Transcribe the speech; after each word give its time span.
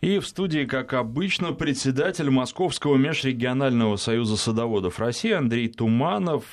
И 0.00 0.20
в 0.20 0.26
студии, 0.28 0.64
как 0.64 0.92
обычно, 0.92 1.52
председатель 1.52 2.30
Московского 2.30 2.96
межрегионального 2.96 3.96
союза 3.96 4.36
садоводов 4.36 5.00
России 5.00 5.32
Андрей 5.32 5.68
Туманов. 5.68 6.44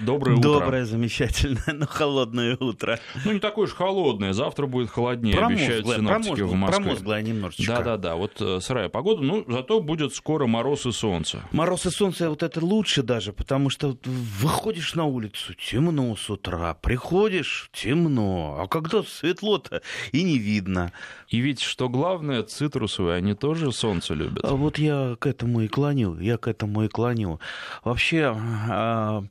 Доброе 0.00 0.36
утро. 0.36 0.42
Доброе, 0.42 0.84
замечательное, 0.84 1.74
но 1.74 1.86
холодное 1.86 2.56
утро. 2.58 2.98
Ну, 3.24 3.32
не 3.32 3.40
такое 3.40 3.66
уж 3.66 3.74
холодное. 3.74 4.32
Завтра 4.32 4.66
будет 4.66 4.90
холоднее, 4.90 5.36
промозглое, 5.36 5.66
обещают 5.66 5.86
синоптики 5.86 6.40
в 6.40 6.54
Москве. 6.54 6.82
Промозглое 6.82 7.22
немножечко. 7.22 7.74
Да-да-да, 7.74 8.16
вот 8.16 8.32
э, 8.40 8.60
сырая 8.60 8.88
погода, 8.88 9.22
ну, 9.22 9.44
зато 9.48 9.80
будет 9.80 10.14
скоро 10.14 10.46
мороз 10.46 10.86
и 10.86 10.92
солнце. 10.92 11.42
Мороз 11.52 11.86
и 11.86 11.90
солнце, 11.90 12.28
вот 12.28 12.42
это 12.42 12.64
лучше 12.64 13.02
даже, 13.02 13.32
потому 13.32 13.70
что 13.70 13.96
выходишь 14.04 14.94
на 14.94 15.04
улицу, 15.04 15.54
темно 15.54 16.14
с 16.16 16.30
утра, 16.30 16.74
приходишь, 16.74 17.70
темно, 17.72 18.58
а 18.60 18.66
когда 18.68 19.02
светло-то 19.02 19.82
и 20.12 20.22
не 20.22 20.38
видно. 20.38 20.92
И 21.28 21.38
ведь, 21.38 21.60
что 21.60 21.88
главное, 21.88 22.42
цитрусовые, 22.42 23.16
они 23.16 23.34
тоже 23.34 23.72
солнце 23.72 24.14
любят. 24.14 24.44
А 24.44 24.54
вот 24.54 24.78
я 24.78 25.16
к 25.18 25.26
этому 25.26 25.62
и 25.62 25.68
клоню, 25.68 26.18
я 26.20 26.36
к 26.36 26.48
этому 26.48 26.84
и 26.84 26.88
клоню. 26.88 27.40
Вообще, 27.82 28.34
а, 28.68 29.24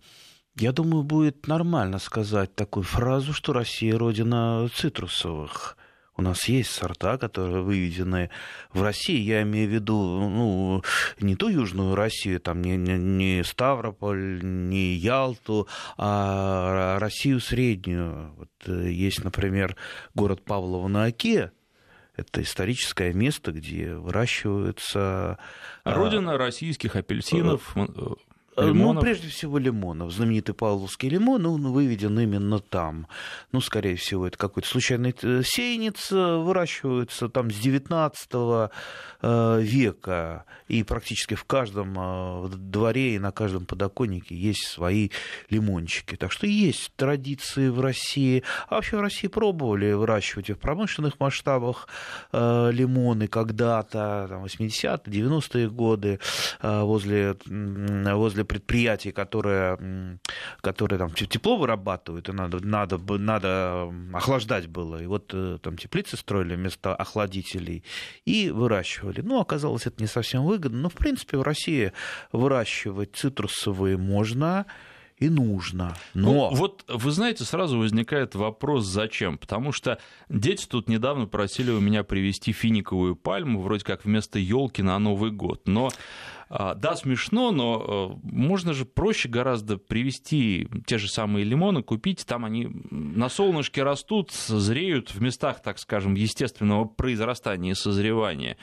я 0.56 0.72
думаю, 0.72 1.04
будет 1.04 1.48
нормально 1.48 2.00
сказать 2.00 2.56
такую 2.56 2.84
фразу, 2.84 3.34
что 3.34 3.54
Россия 3.54 3.98
родина 3.98 4.70
цитрусовых. 4.74 5.78
У 6.16 6.22
нас 6.22 6.48
есть 6.48 6.70
сорта, 6.70 7.18
которые 7.18 7.64
выведены 7.64 8.30
в 8.72 8.84
России. 8.84 9.20
Я 9.20 9.42
имею 9.42 9.68
в 9.68 9.74
виду 9.74 9.96
ну, 9.96 10.84
не 11.20 11.36
ту 11.36 11.50
Южную 11.50 11.96
Россию, 11.96 12.40
там, 12.40 12.62
не, 12.62 12.78
не, 12.78 13.00
не 13.00 13.44
Ставрополь, 13.44 14.42
не 14.44 14.94
Ялту, 14.94 15.68
а 15.98 17.00
Россию 17.00 17.40
среднюю. 17.40 18.32
Вот 18.38 18.50
э, 18.68 18.92
есть, 18.92 19.24
например, 19.24 19.76
город 20.14 20.46
Павлово 20.46 20.88
на 20.88 21.06
Оке, 21.06 21.52
это 22.16 22.44
историческое 22.44 23.12
место, 23.12 23.52
где 23.52 23.96
выращиваются... 23.96 25.40
А, 25.84 25.94
родина 25.96 26.38
российских 26.38 26.96
апельсинов, 26.96 27.76
э, 27.76 27.88
Э, 27.96 28.14
лимонов? 28.58 28.96
Ну, 28.96 29.02
прежде 29.02 29.30
всего 29.30 29.58
лимонов. 29.58 30.12
Знаменитый 30.12 30.56
павловский 30.56 31.10
лимон, 31.10 31.46
он 31.46 31.72
выведен 31.72 32.20
именно 32.20 32.60
там. 32.60 33.08
Ну, 33.52 33.62
скорее 33.62 33.96
всего, 33.96 34.28
это 34.28 34.38
какой-то 34.38 34.68
случайный 34.68 35.16
э, 35.22 35.42
сеянец, 35.44 36.12
э, 36.12 36.38
выращивается 36.38 37.30
там 37.30 37.52
с 37.52 37.56
19 37.56 38.70
века. 39.24 40.46
И 40.68 40.84
практически 40.84 41.36
в 41.36 41.46
каждом 41.46 42.50
дворе 42.70 43.16
и 43.16 43.20
на 43.20 43.32
каждом 43.32 43.66
подоконнике 43.66 44.36
есть 44.36 44.68
свои 44.68 45.12
лимончики. 45.50 46.16
Так 46.18 46.34
что 46.34 46.46
есть 46.46 46.92
традиции 46.98 47.70
в 47.70 47.80
России. 47.80 48.44
А 48.68 48.76
вообще 48.76 48.98
в 48.98 49.02
России 49.02 49.28
пробовали 49.28 49.94
выращивать 49.94 50.50
и 50.50 50.54
в 50.54 50.60
промышленных 50.60 51.22
масштабах 51.22 51.88
лимоны 52.34 53.28
когда-то, 53.28 54.26
там, 54.28 54.44
80-е, 54.44 55.00
90-е 55.06 55.70
годы, 55.70 56.20
возле, 56.62 57.38
возле 57.46 58.43
для 58.44 58.46
предприятий, 58.46 59.12
которые, 59.12 60.20
которые 60.62 61.00
там 61.00 61.12
тепло 61.12 61.58
вырабатывают, 61.58 62.30
и 62.30 62.32
надо, 62.32 62.60
надо, 62.66 62.98
надо 62.98 63.94
охлаждать 64.14 64.68
было. 64.68 65.02
И 65.02 65.08
вот 65.08 65.32
э, 65.34 65.58
там 65.62 65.78
теплицы 65.78 66.18
строили 66.18 66.56
вместо 66.56 66.96
охладителей 66.96 67.84
и 68.26 68.50
выращивали. 68.50 69.22
Ну, 69.22 69.40
оказалось, 69.40 69.88
это 69.88 70.02
не 70.02 70.08
совсем 70.08 70.44
выгодно. 70.44 70.82
Но, 70.82 70.90
в 70.90 70.94
принципе, 70.94 71.38
в 71.38 71.42
России 71.42 71.94
выращивать 72.32 73.16
цитрусовые 73.16 73.98
можно 73.98 74.66
и 75.18 75.30
нужно. 75.30 75.96
Но... 76.14 76.50
Ну, 76.52 76.56
вот 76.56 76.84
вы 76.88 77.12
знаете, 77.12 77.44
сразу 77.44 77.78
возникает 77.78 78.36
вопрос, 78.36 78.86
зачем? 78.86 79.38
Потому 79.38 79.72
что 79.72 79.98
дети 80.30 80.66
тут 80.68 80.90
недавно 80.90 81.28
просили 81.28 81.72
у 81.72 81.80
меня 81.80 82.04
привезти 82.04 82.52
финиковую 82.52 83.16
пальму, 83.16 83.62
вроде 83.62 83.86
как 83.86 84.06
вместо 84.06 84.40
елки 84.40 84.82
на 84.82 85.00
Новый 85.00 85.32
год. 85.32 85.68
Но 85.68 85.92
да, 86.76 86.96
смешно, 86.96 87.52
но 87.52 88.20
э, 88.24 88.30
можно 88.32 88.74
же 88.74 88.86
проще 88.86 89.28
гораздо 89.28 89.78
привезти 89.78 90.68
те 90.86 91.00
же 91.00 91.08
самые 91.10 91.46
лимоны, 91.46 91.82
купить. 91.82 92.26
Там 92.28 92.46
они 92.46 92.70
на 92.92 93.28
солнышке 93.30 93.82
растут, 93.82 94.32
зреют 94.32 95.16
в 95.16 95.20
местах, 95.20 95.64
так 95.64 95.80
скажем, 95.80 96.14
естественного 96.14 96.86
произрастания 96.86 97.72
и 97.72 97.74
созревания. 97.74 98.58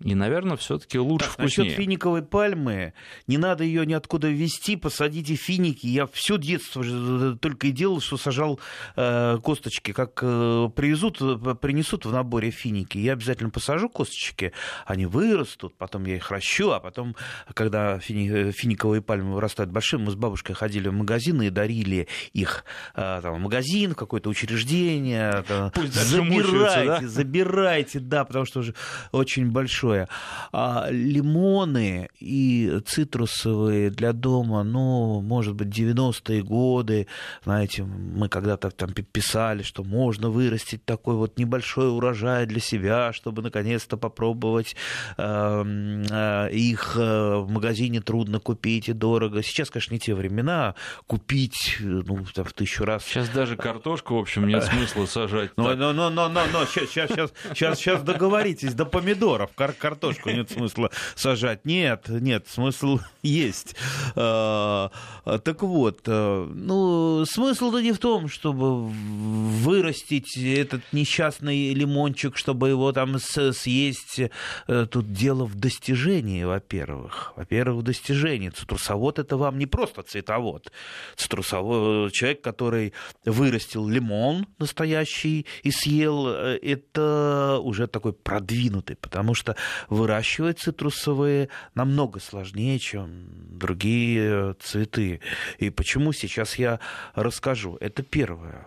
И, 0.00 0.14
наверное, 0.14 0.58
все-таки 0.58 0.98
лучше 0.98 1.28
так, 1.28 1.34
вкуснее. 1.34 1.70
Насчет 1.70 1.82
финиковой 1.82 2.22
пальмы, 2.22 2.92
не 3.26 3.38
надо 3.38 3.64
ее 3.64 3.86
ниоткуда 3.86 4.28
везти, 4.28 4.76
посадите 4.76 5.34
финики. 5.34 5.86
Я 5.86 6.06
все 6.06 6.36
детство 6.36 6.82
э, 6.84 7.36
только 7.40 7.68
и 7.68 7.70
делал, 7.70 8.02
что 8.02 8.18
сажал 8.18 8.60
э, 8.96 9.38
косточки. 9.42 9.92
Как 9.92 10.18
э, 10.22 10.68
привезут, 10.76 11.18
принесут 11.60 12.04
в 12.04 12.12
наборе 12.12 12.50
финики, 12.50 12.98
я 12.98 13.14
обязательно 13.14 13.48
посажу 13.48 13.88
косточки, 13.88 14.52
они 14.84 15.06
вырастут, 15.06 15.78
потом 15.78 16.04
я 16.04 16.16
их 16.16 16.30
ращу, 16.30 16.70
а 16.72 16.80
потом 16.80 17.16
когда 17.54 17.98
фини, 17.98 18.50
финиковые 18.52 19.02
пальмы 19.02 19.34
вырастают 19.34 19.70
большие, 19.70 20.00
мы 20.00 20.10
с 20.10 20.14
бабушкой 20.14 20.54
ходили 20.54 20.88
в 20.88 20.92
магазины 20.92 21.46
и 21.46 21.50
дарили 21.50 22.08
их 22.32 22.64
а, 22.94 23.20
там, 23.20 23.34
в 23.34 23.38
магазин, 23.38 23.92
в 23.92 23.96
какое-то 23.96 24.28
учреждение. 24.30 25.44
Пусть 25.74 25.94
забирайте, 25.94 26.86
да? 26.86 27.08
забирайте, 27.08 28.00
да, 28.00 28.24
потому 28.24 28.44
что 28.44 28.60
уже 28.60 28.74
очень 29.12 29.50
большое. 29.50 30.08
А 30.52 30.88
лимоны 30.90 32.08
и 32.18 32.80
цитрусовые 32.86 33.90
для 33.90 34.12
дома, 34.12 34.62
ну, 34.62 35.20
может 35.20 35.54
быть, 35.54 35.68
90-е 35.68 36.42
годы, 36.42 37.06
знаете, 37.44 37.84
мы 37.84 38.28
когда-то 38.28 38.70
там 38.70 38.92
писали, 38.92 39.62
что 39.62 39.84
можно 39.84 40.30
вырастить 40.30 40.84
такой 40.84 41.14
вот 41.14 41.38
небольшой 41.38 41.90
урожай 41.90 42.46
для 42.46 42.60
себя, 42.60 43.12
чтобы 43.12 43.42
наконец-то 43.42 43.96
попробовать 43.96 44.76
э, 45.16 46.04
э, 46.10 46.50
их 46.52 46.96
в 47.40 47.50
магазине 47.50 48.00
трудно 48.00 48.40
купить 48.40 48.88
и 48.88 48.92
дорого. 48.92 49.42
Сейчас, 49.42 49.70
конечно, 49.70 49.94
не 49.94 50.00
те 50.00 50.14
времена. 50.14 50.74
Купить, 51.06 51.76
ну, 51.80 52.24
там, 52.34 52.44
в 52.44 52.52
тысячу 52.52 52.84
раз. 52.84 53.04
Сейчас 53.04 53.28
даже 53.28 53.56
картошку, 53.56 54.16
в 54.16 54.18
общем, 54.18 54.46
нет 54.46 54.64
смысла 54.64 55.06
сажать. 55.06 55.50
Но, 55.56 55.74
но, 55.74 55.92
но, 55.92 56.10
но, 56.10 56.28
но, 56.28 56.42
но, 56.52 56.64
сейчас, 56.66 56.90
сейчас, 56.90 57.32
сейчас, 57.54 57.78
сейчас 57.78 58.02
договоритесь, 58.02 58.74
до 58.74 58.84
помидоров 58.84 59.50
кар 59.54 59.72
картошку 59.72 60.30
нет 60.30 60.50
смысла 60.50 60.90
сажать. 61.14 61.64
Нет, 61.64 62.08
нет, 62.08 62.46
смысл 62.48 63.00
есть. 63.22 63.76
А, 64.16 64.90
так 65.24 65.62
вот, 65.62 66.00
э, 66.06 66.48
ну, 66.52 67.24
смысл-то 67.24 67.80
не 67.80 67.92
в 67.92 67.98
том, 67.98 68.28
чтобы 68.28 68.88
вырастить 68.88 70.36
этот 70.36 70.82
несчастный 70.92 71.74
лимончик, 71.74 72.36
чтобы 72.36 72.68
его 72.68 72.92
там 72.92 73.18
съесть. 73.18 74.20
Э, 74.66 74.86
тут 74.90 75.12
дело 75.12 75.44
в 75.44 75.54
достижении, 75.56 76.44
во-первых 76.44 76.99
во-первых. 77.00 77.32
Во-первых, 77.36 77.84
достижение. 77.84 78.50
Цитрусовод– 78.50 79.18
это 79.18 79.36
вам 79.36 79.58
не 79.58 79.66
просто 79.66 80.02
цветовод. 80.02 80.72
Цитрусовод– 81.16 82.12
человек, 82.12 82.42
который 82.42 82.92
вырастил 83.24 83.88
лимон 83.88 84.46
настоящий 84.58 85.46
и 85.62 85.70
съел, 85.70 86.28
э, 86.28 86.58
это 86.62 87.60
уже 87.62 87.86
такой 87.86 88.12
продвинутый, 88.12 88.96
потому 88.96 89.34
что 89.34 89.56
выращивать 89.88 90.58
цитрусовые 90.58 91.48
намного 91.74 92.20
сложнее, 92.20 92.78
чем 92.78 93.58
другие 93.58 94.54
цветы. 94.60 95.20
И 95.58 95.70
почему 95.70 96.12
сейчас 96.12 96.58
я 96.58 96.80
расскажу. 97.14 97.76
Это 97.80 98.02
первое. 98.02 98.66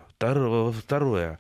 Второе. 0.71 1.39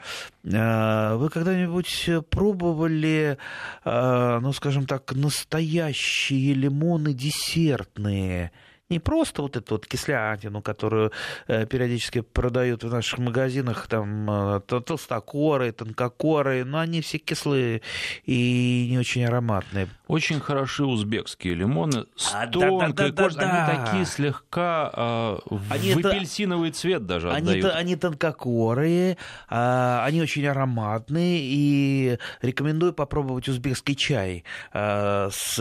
А, 0.53 1.15
вы 1.15 1.29
когда-нибудь 1.29 2.09
пробовали, 2.29 3.37
а, 3.83 4.39
ну, 4.39 4.53
скажем 4.53 4.85
так, 4.85 5.13
настоящие 5.13 6.53
лимоны 6.53 7.13
десертные? 7.13 8.51
Не 8.93 8.99
просто 8.99 9.41
вот 9.41 9.57
эту 9.57 9.75
вот 9.75 9.87
кислятину, 9.87 10.61
которую 10.61 11.11
э, 11.47 11.65
периодически 11.65 12.21
продают 12.21 12.83
в 12.83 12.91
наших 12.91 13.19
магазинах, 13.19 13.87
там 13.87 14.29
э, 14.29 14.59
толстокоры, 14.61 15.71
тонкокоры, 15.71 16.63
но 16.63 16.79
они 16.79 17.01
все 17.01 17.17
кислые 17.17 17.81
и 18.25 18.87
не 18.89 18.99
очень 18.99 19.25
ароматные. 19.25 19.87
Очень 20.07 20.39
хороши 20.39 20.85
узбекские 20.85 21.55
лимоны 21.55 22.05
с 22.15 22.33
а, 22.33 22.45
тонкой 22.47 22.93
да, 22.93 23.03
да, 23.09 23.11
да, 23.11 23.23
кожей. 23.23 23.39
Да, 23.39 23.45
да. 23.45 23.65
Они 23.65 23.85
такие 23.85 24.05
слегка 24.05 24.91
э, 24.93 25.37
они 25.69 25.93
в 25.93 25.97
это, 25.97 26.09
апельсиновый 26.09 26.71
цвет 26.71 27.05
даже 27.05 27.31
они, 27.31 27.49
отдают. 27.49 27.75
Они 27.75 27.95
тонкокорые, 27.95 29.17
э, 29.49 29.99
они 30.03 30.21
очень 30.21 30.45
ароматные, 30.45 31.39
и 31.41 32.19
рекомендую 32.41 32.93
попробовать 32.93 33.47
узбекский 33.49 33.95
чай 33.95 34.43
э, 34.71 35.29
с 35.31 35.57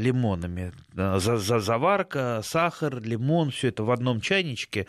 лимонами. 0.00 0.72
За, 0.94 1.38
за, 1.38 1.60
заварка, 1.60 2.40
сахар, 2.44 2.71
сахар, 2.72 3.00
лимон, 3.00 3.50
все 3.50 3.68
это 3.68 3.84
в 3.84 3.90
одном 3.90 4.20
чайничке. 4.20 4.86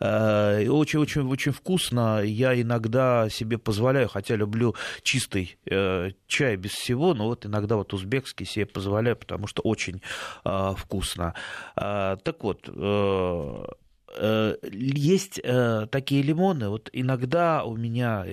Очень-очень-очень 0.00 1.52
э, 1.52 1.54
вкусно. 1.54 2.20
Я 2.22 2.60
иногда 2.60 3.28
себе 3.28 3.58
позволяю, 3.58 4.08
хотя 4.08 4.36
люблю 4.36 4.74
чистый 5.02 5.56
э, 5.66 6.10
чай 6.26 6.56
без 6.56 6.72
всего, 6.72 7.14
но 7.14 7.26
вот 7.26 7.46
иногда 7.46 7.76
вот 7.76 7.94
узбекский 7.94 8.46
себе 8.46 8.66
позволяю, 8.66 9.16
потому 9.16 9.46
что 9.46 9.62
очень 9.62 10.02
э, 10.44 10.74
вкусно. 10.76 11.34
Так 11.74 12.36
вот, 12.40 12.68
есть 14.72 15.40
такие 15.90 16.22
лимоны, 16.22 16.68
вот 16.68 16.90
иногда 16.92 17.64
у 17.64 17.76
меня 17.76 18.24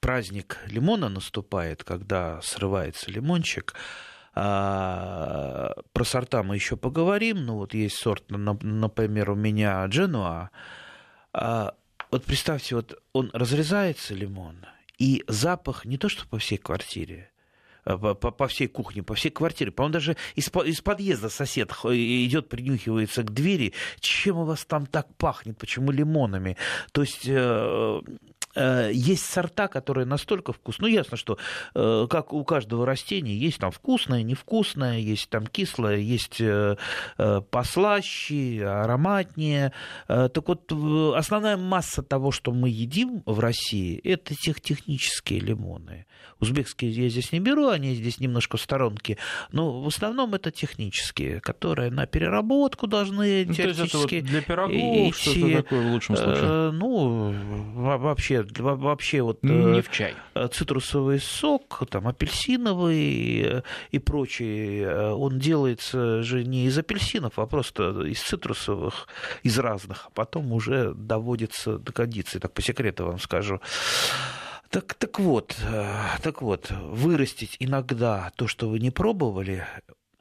праздник 0.00 0.58
лимона 0.66 1.08
наступает, 1.08 1.84
когда 1.84 2.40
срывается 2.42 3.10
лимончик, 3.10 3.74
а, 4.34 5.72
про 5.92 6.04
сорта 6.04 6.42
мы 6.42 6.54
еще 6.54 6.76
поговорим. 6.76 7.44
Ну, 7.44 7.56
вот 7.56 7.74
есть 7.74 7.96
сорт, 7.96 8.24
например, 8.28 9.30
у 9.30 9.34
меня 9.34 9.84
Дженуа. 9.86 10.50
А, 11.32 11.74
вот 12.10 12.24
представьте, 12.24 12.76
вот 12.76 13.00
он 13.12 13.30
разрезается, 13.32 14.14
лимон, 14.14 14.66
и 14.98 15.24
запах 15.28 15.84
не 15.84 15.96
то 15.96 16.08
что 16.08 16.26
по 16.26 16.38
всей 16.38 16.58
квартире, 16.58 17.30
а, 17.84 17.96
по, 17.96 18.30
по 18.30 18.48
всей 18.48 18.68
кухне, 18.68 19.02
по 19.02 19.14
всей 19.14 19.30
квартире. 19.30 19.70
По-моему, 19.70 19.94
даже 19.94 20.16
из, 20.34 20.48
из 20.64 20.80
подъезда 20.80 21.28
сосед 21.28 21.72
идет, 21.84 22.48
принюхивается 22.48 23.22
к 23.22 23.32
двери. 23.32 23.74
Чем 24.00 24.38
у 24.38 24.44
вас 24.44 24.64
там 24.64 24.86
так 24.86 25.14
пахнет? 25.16 25.58
Почему 25.58 25.90
лимонами? 25.90 26.56
То 26.92 27.02
есть 27.02 27.26
э, 27.26 28.00
есть 28.92 29.24
сорта, 29.24 29.68
которые 29.68 30.06
настолько 30.06 30.52
вкусные. 30.52 30.90
Ну, 30.90 30.96
ясно, 30.96 31.16
что 31.16 31.38
э, 31.74 32.06
как 32.08 32.32
у 32.32 32.44
каждого 32.44 32.86
растения 32.86 33.36
есть 33.36 33.58
там 33.58 33.70
вкусное, 33.70 34.22
невкусное, 34.22 34.98
есть 34.98 35.28
там 35.30 35.46
кислое, 35.46 35.96
есть 35.96 36.40
э, 36.40 36.76
послаще, 37.50 38.64
ароматнее. 38.66 39.72
Так 40.06 40.48
вот, 40.48 40.72
основная 41.16 41.56
масса 41.56 42.02
того, 42.02 42.30
что 42.30 42.52
мы 42.52 42.68
едим 42.68 43.22
в 43.26 43.40
России, 43.40 43.98
это 43.98 44.34
тех 44.34 44.60
технические 44.60 45.40
лимоны. 45.40 46.06
Узбекские 46.40 46.90
я 46.90 47.08
здесь 47.08 47.32
не 47.32 47.40
беру, 47.40 47.68
они 47.68 47.94
здесь 47.94 48.18
немножко 48.20 48.56
в 48.56 48.60
сторонке, 48.60 49.18
но 49.52 49.82
в 49.82 49.86
основном 49.86 50.34
это 50.34 50.50
технические, 50.50 51.40
которые 51.40 51.90
на 51.90 52.06
переработку 52.06 52.86
должны 52.86 53.44
ну, 53.46 53.54
теоретически 53.54 54.16
вот 54.16 54.24
для 54.24 54.40
пирогов 54.42 55.16
что-то 55.16 55.56
такое 55.62 55.88
в 55.88 55.92
лучшем 55.92 56.16
случае? 56.16 56.70
Ну, 56.72 57.34
вообще 57.74 58.42
вообще 58.58 59.22
вот... 59.22 59.42
Не 59.42 59.78
э, 59.78 59.82
в 59.82 59.90
чай. 59.90 60.14
Э, 60.34 60.48
цитрусовый 60.52 61.20
сок, 61.20 61.82
там, 61.88 62.08
апельсиновый 62.08 63.42
э, 63.42 63.62
и 63.90 63.98
прочий, 63.98 64.86
он 64.86 65.38
делается 65.38 66.22
же 66.22 66.44
не 66.44 66.66
из 66.66 66.78
апельсинов, 66.78 67.38
а 67.38 67.46
просто 67.46 68.02
из 68.02 68.20
цитрусовых, 68.20 69.08
из 69.42 69.58
разных, 69.58 70.06
а 70.06 70.10
потом 70.10 70.52
уже 70.52 70.94
доводится 70.94 71.78
до 71.78 71.92
кондиции, 71.92 72.38
так 72.38 72.52
по 72.52 72.62
секрету 72.62 73.06
вам 73.06 73.18
скажу. 73.18 73.60
Так, 74.70 74.94
так 74.94 75.18
вот, 75.18 75.56
так 76.22 76.42
вот, 76.42 76.70
вырастить 76.70 77.56
иногда 77.58 78.30
то, 78.36 78.46
что 78.46 78.68
вы 78.68 78.78
не 78.78 78.90
пробовали 78.90 79.66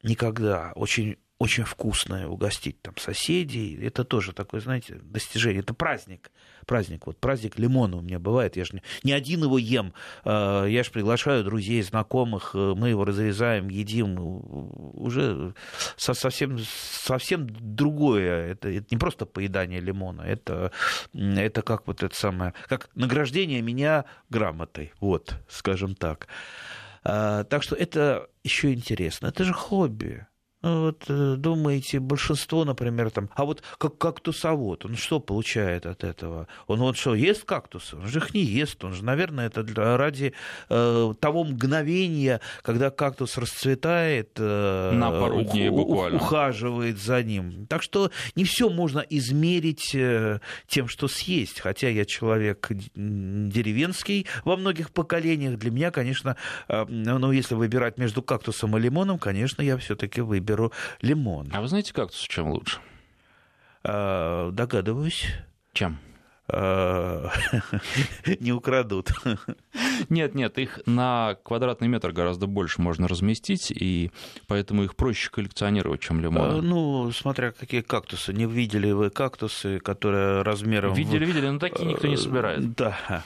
никогда, 0.01 0.71
очень 0.75 1.17
очень 1.39 1.63
вкусное, 1.63 2.27
угостить 2.27 2.81
там 2.81 2.97
соседей. 2.97 3.79
Это 3.81 4.03
тоже 4.03 4.33
такое, 4.33 4.59
знаете, 4.59 4.99
достижение. 5.01 5.61
Это 5.61 5.73
праздник. 5.73 6.31
Праздник. 6.65 7.07
Вот 7.07 7.17
праздник 7.17 7.57
лимона 7.57 7.95
у 7.95 8.01
меня 8.01 8.19
бывает. 8.19 8.57
Я 8.57 8.65
же 8.65 8.73
не, 8.73 8.83
не 9.03 9.13
один 9.13 9.43
его 9.43 9.57
ем. 9.57 9.93
А, 10.25 10.65
я 10.65 10.83
же 10.83 10.91
приглашаю 10.91 11.45
друзей, 11.45 11.81
знакомых. 11.81 12.51
Э, 12.53 12.73
мы 12.75 12.89
его 12.89 13.05
разрезаем, 13.05 13.69
едим. 13.69 14.19
Уже 14.19 15.53
совсем, 15.95 16.59
совсем 16.59 17.47
другое. 17.49 18.51
Это, 18.51 18.67
это 18.67 18.87
не 18.91 18.97
просто 18.97 19.25
поедание 19.25 19.79
лимона. 19.79 20.23
Это, 20.23 20.73
это 21.13 21.61
как 21.61 21.87
вот 21.87 22.03
это 22.03 22.13
самое... 22.13 22.53
Как 22.67 22.89
награждение 22.95 23.61
меня 23.61 24.03
грамотой. 24.29 24.91
Вот, 24.99 25.35
скажем 25.47 25.95
так. 25.95 26.27
А, 27.05 27.45
так 27.45 27.63
что 27.63 27.77
это 27.77 28.27
еще 28.43 28.73
интересно. 28.73 29.27
Это 29.27 29.45
же 29.45 29.53
хобби. 29.53 30.27
Ну, 30.61 30.81
вот 30.87 31.05
э, 31.07 31.35
думаете, 31.37 31.99
большинство, 32.01 32.65
например, 32.65 33.11
там, 33.11 33.29
а 33.33 33.45
вот 33.45 33.63
как 33.77 33.97
кактусовод, 33.97 34.83
он 34.83 34.97
что 34.97 35.21
получает 35.21 35.85
от 35.85 36.03
этого? 36.03 36.49
Он 36.67 36.79
вот 36.79 36.97
что, 36.97 37.15
ест 37.15 37.45
кактусы? 37.45 37.95
Он 37.95 38.07
же 38.07 38.19
их 38.19 38.33
не 38.33 38.41
ест, 38.41 38.83
он 38.83 38.93
же, 38.93 39.05
наверное, 39.05 39.47
это 39.47 39.63
для, 39.63 39.95
ради 39.95 40.33
э, 40.69 41.13
того 41.21 41.45
мгновения, 41.45 42.41
когда 42.61 42.89
кактус 42.89 43.37
расцветает, 43.37 44.31
э, 44.35 44.91
На 44.91 45.11
пару 45.11 45.43
дней 45.43 45.69
буквально. 45.69 46.17
ухаживает 46.17 46.99
за 46.99 47.23
ним. 47.23 47.65
Так 47.67 47.81
что 47.81 48.11
не 48.35 48.43
все 48.43 48.69
можно 48.69 48.99
измерить 48.99 49.95
э, 49.95 50.41
тем, 50.67 50.89
что 50.89 51.07
съесть, 51.07 51.61
хотя 51.61 51.87
я 51.87 52.03
человек 52.03 52.69
деревенский 52.95 54.27
во 54.43 54.57
многих 54.57 54.91
поколениях, 54.91 55.57
для 55.57 55.71
меня, 55.71 55.91
конечно, 55.91 56.35
э, 56.67 56.83
ну, 56.85 57.31
если 57.31 57.55
выбирать 57.55 57.97
между 57.97 58.21
кактусом 58.21 58.75
и 58.75 58.81
лимоном, 58.81 59.19
конечно, 59.19 59.61
я 59.61 59.77
все-таки 59.77 60.19
выберу 60.19 60.48
беру 60.49 60.71
лимон. 61.01 61.49
А 61.53 61.61
вы 61.61 61.67
знаете, 61.67 61.93
кактус 61.93 62.19
чем 62.21 62.49
лучше? 62.49 62.79
А, 63.83 64.51
догадываюсь. 64.51 65.27
Чем? 65.73 65.99
А, 66.51 67.29
не 68.39 68.51
украдут. 68.51 69.11
Нет, 70.09 70.33
нет, 70.33 70.57
их 70.57 70.79
на 70.87 71.37
квадратный 71.43 71.87
метр 71.87 72.11
гораздо 72.11 72.47
больше 72.47 72.81
можно 72.81 73.07
разместить, 73.07 73.71
и 73.71 74.11
поэтому 74.47 74.83
их 74.83 74.95
проще 74.95 75.29
коллекционировать, 75.29 76.01
чем 76.01 76.19
лимоны. 76.19 76.57
А, 76.57 76.61
ну, 76.61 77.11
смотря 77.11 77.51
какие 77.51 77.81
кактусы. 77.81 78.33
Не 78.33 78.45
видели 78.45 78.91
вы 78.91 79.11
кактусы, 79.11 79.79
которые 79.79 80.41
размером... 80.41 80.93
Видели, 80.93 81.25
видели, 81.25 81.49
но 81.49 81.59
такие 81.59 81.87
никто 81.87 82.07
не 82.07 82.17
собирает. 82.17 82.73
Да. 82.73 83.23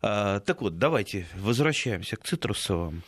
Так 0.00 0.60
вот, 0.60 0.78
давайте 0.78 1.26
возвращаемся 1.36 2.16
к 2.16 2.24
цитрусовым. 2.24 3.02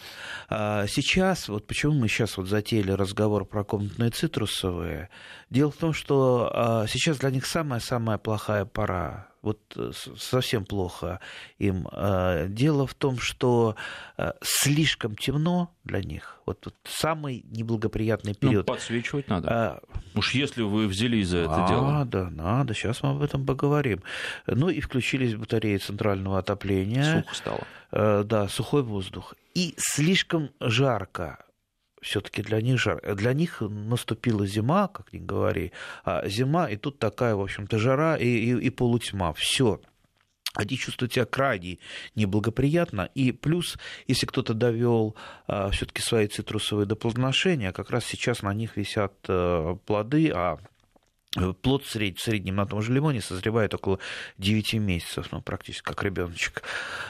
Сейчас, 0.48 1.48
вот 1.48 1.66
почему 1.66 1.94
мы 1.94 2.08
сейчас 2.08 2.36
вот 2.36 2.48
затеяли 2.48 2.92
разговор 2.92 3.44
про 3.44 3.64
комнатные 3.64 4.10
цитрусовые, 4.10 5.08
дело 5.50 5.70
в 5.70 5.76
том, 5.76 5.92
что 5.92 6.84
сейчас 6.88 7.18
для 7.18 7.30
них 7.30 7.46
самая-самая 7.46 8.18
плохая 8.18 8.64
пора 8.64 9.29
вот 9.42 9.60
э, 9.76 9.92
совсем 10.16 10.64
плохо 10.64 11.20
им. 11.58 11.88
А, 11.92 12.46
дело 12.46 12.86
в 12.86 12.94
том, 12.94 13.18
что 13.18 13.74
э, 14.18 14.32
слишком 14.42 15.16
темно 15.16 15.74
для 15.84 16.00
них. 16.00 16.40
Вот, 16.46 16.64
вот 16.64 16.74
самый 16.84 17.44
неблагоприятный 17.50 18.36
ну, 18.40 18.48
период. 18.48 18.66
Ну, 18.66 18.74
подсвечивать 18.74 19.28
надо. 19.28 19.48
А... 19.50 19.82
Уж 20.14 20.34
если 20.34 20.62
вы 20.62 20.86
взялись 20.88 21.28
за 21.28 21.38
это 21.38 21.66
дело. 21.68 21.90
Надо, 21.90 22.28
надо. 22.30 22.74
Сейчас 22.74 23.02
мы 23.02 23.10
об 23.10 23.22
этом 23.22 23.46
поговорим. 23.46 24.02
Ну 24.46 24.68
и 24.68 24.80
включились 24.80 25.34
батареи 25.34 25.78
центрального 25.78 26.38
отопления. 26.38 27.22
Сухо 27.22 27.34
стало. 27.34 27.60
Э, 27.92 28.22
да, 28.24 28.48
сухой 28.48 28.82
воздух. 28.82 29.34
И 29.54 29.74
слишком 29.78 30.50
жарко 30.60 31.44
все-таки 32.00 32.42
для 32.42 32.60
них 32.60 32.78
жар. 32.78 33.00
Для 33.14 33.32
них 33.32 33.60
наступила 33.60 34.46
зима, 34.46 34.88
как 34.88 35.12
ни 35.12 35.18
говори, 35.18 35.72
а 36.04 36.26
зима, 36.28 36.68
и 36.68 36.76
тут 36.76 36.98
такая, 36.98 37.34
в 37.34 37.40
общем-то, 37.40 37.78
жара 37.78 38.16
и, 38.16 38.26
и, 38.26 38.56
и 38.58 38.70
полутьма. 38.70 39.32
Все. 39.32 39.80
Они 40.54 40.76
чувствуют 40.76 41.12
себя 41.12 41.26
крайне 41.26 41.78
неблагоприятно. 42.16 43.08
И 43.14 43.30
плюс, 43.30 43.78
если 44.08 44.26
кто-то 44.26 44.52
довел 44.52 45.14
а, 45.46 45.70
все-таки 45.70 46.02
свои 46.02 46.26
цитрусовые 46.26 46.86
до 46.86 46.96
плодоношения, 46.96 47.70
как 47.70 47.90
раз 47.90 48.04
сейчас 48.04 48.42
на 48.42 48.52
них 48.52 48.76
висят 48.76 49.14
а, 49.28 49.76
плоды, 49.76 50.32
а 50.34 50.58
Э, 50.58 50.79
плод 51.62 51.86
сред... 51.86 52.18
в 52.18 52.22
среднем 52.22 52.56
на 52.56 52.66
том 52.66 52.82
же 52.82 52.92
лимоне 52.92 53.20
созревает 53.20 53.72
около 53.74 54.00
9 54.38 54.74
месяцев, 54.74 55.28
ну, 55.30 55.40
практически 55.40 55.84
как 55.84 56.02
ребеночек. 56.02 56.62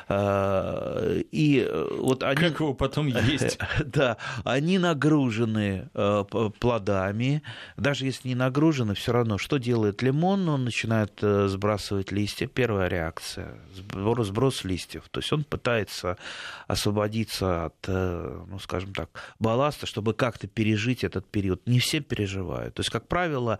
А, 0.08 1.16
и 1.32 1.66
э, 1.66 1.88
вот 1.98 2.22
они... 2.22 2.36
Как 2.36 2.60
его 2.60 2.74
потом 2.74 3.06
есть? 3.06 3.58
Да, 3.84 4.18
они 4.44 4.78
нагружены 4.78 5.88
э, 5.94 6.24
плодами. 6.58 7.42
Даже 7.76 8.04
если 8.04 8.28
не 8.28 8.34
нагружены, 8.34 8.94
все 8.94 9.12
равно, 9.12 9.38
что 9.38 9.56
делает 9.56 10.02
лимон? 10.02 10.48
Он 10.48 10.64
начинает 10.64 11.12
сбрасывать 11.20 12.12
листья. 12.12 12.46
Первая 12.46 12.88
реакция– 12.88 13.58
сброс 14.24 14.64
листьев. 14.64 15.04
То 15.10 15.20
есть 15.20 15.32
он 15.32 15.44
пытается 15.44 16.18
освободиться 16.66 17.66
от, 17.66 17.88
ну, 17.88 18.58
скажем 18.60 18.92
так, 18.92 19.08
балласта, 19.38 19.86
чтобы 19.86 20.12
как-то 20.14 20.46
пережить 20.46 21.04
этот 21.04 21.26
период. 21.26 21.66
Не 21.66 21.80
все 21.80 22.00
переживают. 22.00 22.74
То 22.74 22.80
есть, 22.80 22.90
как 22.90 23.08
правило, 23.08 23.58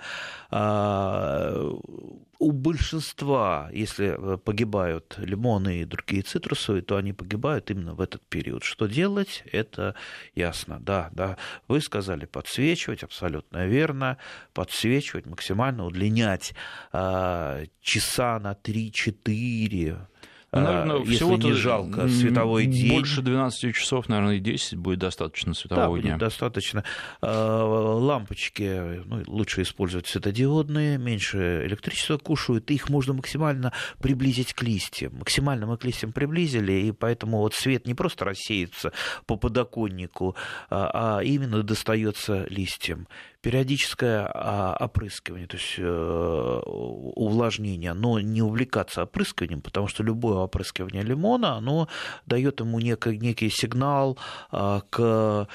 у 0.52 2.52
большинства, 2.52 3.70
если 3.72 4.36
погибают 4.38 5.14
лимоны 5.18 5.82
и 5.82 5.84
другие 5.84 6.22
цитрусовые, 6.22 6.82
то 6.82 6.96
они 6.96 7.12
погибают 7.12 7.70
именно 7.70 7.94
в 7.94 8.00
этот 8.00 8.22
период. 8.28 8.64
Что 8.64 8.86
делать, 8.86 9.44
это 9.52 9.94
ясно. 10.34 10.80
Да, 10.80 11.10
да, 11.12 11.36
вы 11.68 11.80
сказали 11.80 12.24
подсвечивать, 12.24 13.04
абсолютно 13.04 13.66
верно. 13.66 14.16
Подсвечивать, 14.54 15.26
максимально 15.26 15.84
удлинять 15.84 16.54
а, 16.92 17.62
часа 17.80 18.40
на 18.40 18.52
3-4 18.52 19.90
ну, 19.90 20.06
наверное, 20.52 20.98
если 20.98 21.14
всего 21.14 21.36
не 21.36 21.52
жалко 21.52 22.08
световой 22.08 22.66
день. 22.66 22.92
Больше 22.92 23.22
12 23.22 23.74
часов, 23.74 24.08
наверное, 24.08 24.36
и 24.36 24.40
10 24.40 24.76
будет 24.76 24.98
достаточно 24.98 25.54
светового 25.54 25.96
да, 25.96 26.02
дня. 26.02 26.16
Достаточно. 26.16 26.84
А, 27.20 27.64
лампочки 27.64 29.02
ну, 29.04 29.22
лучше 29.26 29.62
использовать 29.62 30.06
светодиодные, 30.06 30.98
меньше 30.98 31.64
электричества 31.66 32.18
кушают, 32.18 32.70
их 32.70 32.88
можно 32.88 33.14
максимально 33.14 33.72
приблизить 34.00 34.54
к 34.54 34.62
листьям. 34.62 35.16
Максимально 35.18 35.66
мы 35.66 35.76
к 35.76 35.84
листьям 35.84 36.12
приблизили, 36.12 36.72
и 36.72 36.92
поэтому 36.92 37.38
вот 37.38 37.54
свет 37.54 37.86
не 37.86 37.94
просто 37.94 38.24
рассеется 38.24 38.92
по 39.26 39.36
подоконнику, 39.36 40.34
а, 40.68 41.18
а 41.18 41.22
именно 41.22 41.62
достается 41.62 42.46
листьям 42.48 43.06
периодическое 43.40 44.30
а, 44.32 44.76
опрыскивание, 44.80 45.46
то 45.46 45.56
есть 45.56 45.74
э, 45.78 46.60
увлажнение, 46.64 47.94
но 47.94 48.20
не 48.20 48.42
увлекаться 48.42 49.02
опрыскиванием, 49.02 49.62
потому 49.62 49.88
что 49.88 50.02
любое 50.02 50.36
до 50.40 50.44
опрыскивания 50.44 51.02
лимона, 51.02 51.56
оно 51.56 51.88
дает 52.26 52.60
ему 52.60 52.80
некий, 52.80 53.18
некий 53.18 53.50
сигнал 53.50 54.18
к 54.50 55.48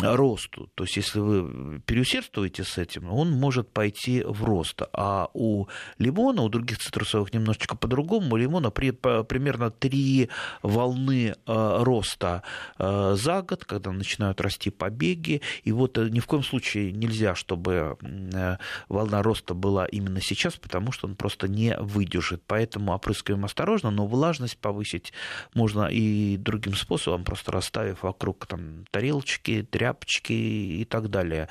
росту. 0.00 0.70
То 0.74 0.84
есть, 0.84 0.96
если 0.96 1.20
вы 1.20 1.80
переусердствуете 1.80 2.64
с 2.64 2.78
этим, 2.78 3.10
он 3.10 3.30
может 3.30 3.70
пойти 3.70 4.22
в 4.22 4.44
рост. 4.44 4.82
А 4.92 5.28
у 5.34 5.66
лимона, 5.98 6.42
у 6.42 6.48
других 6.48 6.78
цитрусовых 6.78 7.32
немножечко 7.34 7.76
по-другому. 7.76 8.34
У 8.34 8.36
лимона 8.36 8.70
при, 8.70 8.90
по, 8.90 9.22
примерно 9.22 9.70
три 9.70 10.30
волны 10.62 11.34
э, 11.46 11.82
роста 11.82 12.42
э, 12.78 13.14
за 13.16 13.42
год, 13.42 13.64
когда 13.64 13.92
начинают 13.92 14.40
расти 14.40 14.70
побеги. 14.70 15.42
И 15.64 15.72
вот 15.72 15.98
э, 15.98 16.08
ни 16.08 16.20
в 16.20 16.26
коем 16.26 16.42
случае 16.42 16.92
нельзя, 16.92 17.34
чтобы 17.34 17.98
э, 18.02 18.56
волна 18.88 19.22
роста 19.22 19.54
была 19.54 19.86
именно 19.86 20.20
сейчас, 20.20 20.56
потому 20.56 20.92
что 20.92 21.06
он 21.06 21.16
просто 21.16 21.48
не 21.48 21.76
выдержит. 21.78 22.42
Поэтому 22.46 22.92
опрыскиваем 22.92 23.44
осторожно, 23.44 23.90
но 23.90 24.06
влажность 24.06 24.56
повысить 24.58 25.12
можно 25.54 25.86
и 25.86 26.36
другим 26.38 26.74
способом, 26.74 27.24
просто 27.24 27.52
расставив 27.52 28.02
вокруг 28.02 28.46
там, 28.46 28.84
тарелочки, 28.90 29.65
тряпочки 29.70 30.32
и 30.32 30.84
так 30.84 31.10
далее. 31.10 31.48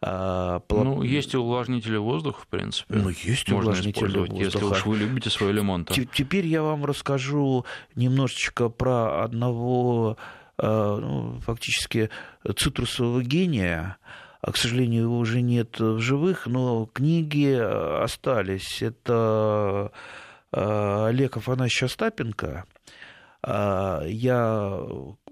А, 0.00 0.62
ну, 0.70 1.02
есть 1.02 1.34
увлажнители 1.34 1.96
воздуха, 1.96 2.42
в 2.42 2.46
принципе. 2.46 2.94
Ну, 2.94 3.08
есть 3.08 3.48
Можно 3.48 3.70
увлажнители 3.70 4.18
воздуха. 4.18 4.44
Если 4.44 4.62
уж 4.62 4.86
вы 4.86 4.96
любите 4.96 5.28
свой. 5.28 5.52
То... 5.84 5.94
Теперь 6.06 6.46
я 6.46 6.62
вам 6.62 6.84
расскажу 6.84 7.64
немножечко 7.96 8.68
про 8.68 9.24
одного 9.24 10.16
а, 10.56 10.98
ну, 10.98 11.40
фактически 11.40 12.10
цитрусового 12.56 13.24
гения. 13.24 13.96
А, 14.40 14.52
к 14.52 14.56
сожалению, 14.56 15.02
его 15.04 15.18
уже 15.18 15.40
нет 15.40 15.80
в 15.80 15.98
живых, 15.98 16.46
но 16.46 16.86
книги 16.86 17.58
остались. 18.04 18.82
Это 18.82 19.90
Олег 20.52 21.36
Афанасьевич 21.38 21.82
Остапенко. 21.82 22.66
Я 23.44 24.80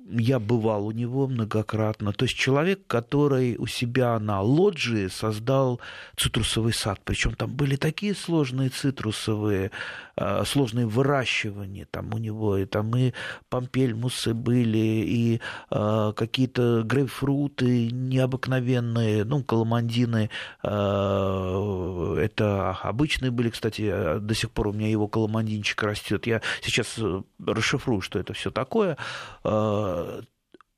я 0.09 0.39
бывал 0.39 0.87
у 0.87 0.93
него 0.93 1.27
многократно. 1.27 2.13
То 2.13 2.25
есть 2.25 2.37
человек, 2.37 2.87
который 2.87 3.57
у 3.57 3.67
себя 3.67 4.19
на 4.19 4.41
лоджии 4.41 5.09
создал 5.09 5.81
цитрусовый 6.17 6.73
сад. 6.73 7.01
Причем 7.05 7.35
там 7.35 7.53
были 7.53 7.77
такие 7.77 8.15
сложные 8.15 8.69
цитрусовые, 8.69 9.73
а, 10.17 10.45
сложные 10.45 10.87
выращивания. 10.87 11.87
Там 11.91 12.15
у 12.15 12.19
него 12.19 12.57
и 12.57 12.67
там 12.67 12.97
и 12.97 13.13
помпельмусы 13.49 14.33
были, 14.33 14.79
и 14.79 15.41
а, 15.71 16.13
какие-то 16.13 16.83
грейпфруты 16.85 17.91
необыкновенные, 17.91 19.25
ну, 19.25 19.43
каламандины. 19.43 20.31
А, 20.63 22.17
это 22.17 22.79
обычные 22.83 23.31
были, 23.31 23.51
кстати, 23.51 24.19
до 24.21 24.35
сих 24.35 24.51
пор 24.51 24.69
у 24.69 24.73
меня 24.73 24.89
его 24.89 25.09
каламандинчик 25.09 25.83
растет. 25.83 26.27
Я 26.27 26.43
сейчас 26.63 26.95
э, 26.99 27.23
расшифрую, 27.45 28.01
что 28.01 28.19
это 28.19 28.33
все 28.33 28.51
такое 28.51 28.97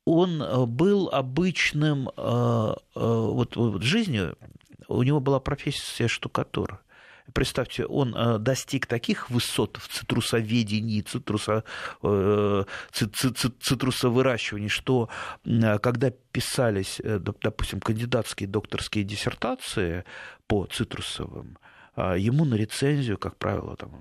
он 0.09 0.43
э, 0.43 0.67
был 0.67 1.11
обычным 1.13 2.09
э, 2.09 2.13
э, 2.17 2.75
вот, 2.95 3.57
вот 3.57 3.83
жизнью, 3.83 4.37
у 4.89 5.03
него 5.03 5.21
была 5.21 5.39
профессия 5.39 6.09
штукатура. 6.09 6.81
Представьте, 7.35 7.85
он 7.85 8.43
достиг 8.43 8.87
таких 8.87 9.29
высот 9.29 9.77
в 9.77 9.87
цитрусоведении, 9.89 11.03
цитруса, 11.03 11.63
цитрусовыращивании, 12.91 14.69
что 14.69 15.11
когда 15.45 16.11
писались, 16.33 17.03
допустим, 17.05 17.81
кандидатские 17.81 18.49
докторские 18.49 19.05
диссертации 19.05 20.05
по 20.47 20.65
цитрусовым, 20.65 21.59
ему 21.97 22.47
на 22.47 22.55
рецензию, 22.55 23.19
как 23.19 23.37
правило, 23.37 23.77
там, 23.77 24.01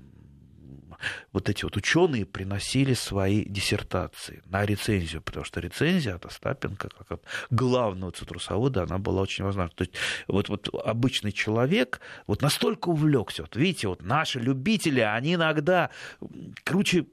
вот 1.32 1.48
эти 1.48 1.64
вот 1.64 1.76
ученые 1.76 2.26
приносили 2.26 2.94
свои 2.94 3.44
диссертации 3.44 4.42
на 4.46 4.64
рецензию, 4.64 5.22
потому 5.22 5.44
что 5.44 5.60
рецензия 5.60 6.14
от 6.14 6.26
Остапенко, 6.26 6.88
как 6.88 7.12
от 7.12 7.24
главного 7.50 8.12
цитрусовода, 8.12 8.82
она 8.82 8.98
была 8.98 9.22
очень 9.22 9.44
важна. 9.44 9.68
То 9.68 9.82
есть 9.82 9.94
вот, 10.26 10.48
вот 10.48 10.68
обычный 10.84 11.32
человек 11.32 12.00
вот 12.26 12.42
настолько 12.42 12.88
увлекся, 12.88 13.42
вот 13.42 13.56
видите, 13.56 13.88
вот 13.88 14.02
наши 14.02 14.40
любители, 14.40 15.00
они 15.00 15.34
иногда 15.34 15.90
круче 16.64 17.06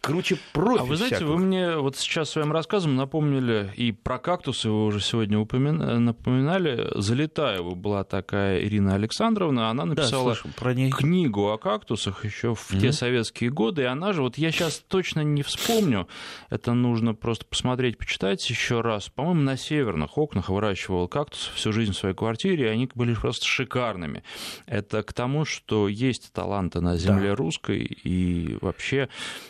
круче 0.00 0.38
профи. 0.52 0.80
А 0.80 0.84
вы 0.84 0.96
знаете, 0.96 1.16
всякого. 1.16 1.36
вы 1.36 1.44
мне 1.44 1.76
вот 1.76 1.96
сейчас 1.96 2.30
своим 2.30 2.52
рассказом 2.52 2.96
напомнили 2.96 3.72
и 3.76 3.92
про 3.92 4.18
кактусы, 4.18 4.68
вы 4.68 4.86
уже 4.86 5.00
сегодня 5.00 5.38
упоминали, 5.38 5.98
напоминали. 5.98 6.90
Залетаева 6.94 7.74
была 7.74 8.04
такая 8.04 8.62
Ирина 8.62 8.94
Александровна, 8.94 9.70
она 9.70 9.84
написала 9.84 10.34
да, 10.34 10.50
про 10.56 10.74
ней. 10.74 10.90
книгу 10.90 11.50
о 11.50 11.58
кактусах 11.58 12.24
еще 12.24 12.54
в 12.54 12.72
mm-hmm. 12.72 12.80
те 12.80 12.92
советские 12.92 13.50
годы, 13.50 13.82
и 13.82 13.86
она 13.86 14.12
же, 14.12 14.22
вот 14.22 14.38
я 14.38 14.50
сейчас 14.50 14.82
точно 14.86 15.20
не 15.20 15.42
вспомню, 15.42 16.08
это 16.50 16.72
нужно 16.72 17.14
просто 17.14 17.44
посмотреть, 17.44 17.98
почитать 17.98 18.48
еще 18.50 18.80
раз. 18.80 19.08
По-моему, 19.08 19.42
на 19.42 19.56
северных 19.56 20.18
окнах 20.18 20.48
выращивала 20.48 21.06
кактусы 21.06 21.50
всю 21.54 21.72
жизнь 21.72 21.92
в 21.92 21.96
своей 21.96 22.14
квартире, 22.14 22.66
и 22.66 22.68
они 22.68 22.88
были 22.94 23.14
просто 23.14 23.46
шикарными. 23.46 24.22
Это 24.66 25.02
к 25.02 25.12
тому, 25.12 25.44
что 25.44 25.88
есть 25.88 26.32
таланты 26.32 26.80
на 26.80 26.96
земле 26.96 27.30
да. 27.30 27.36
русской, 27.36 27.82
и 27.82 28.58
вообще 28.60 29.08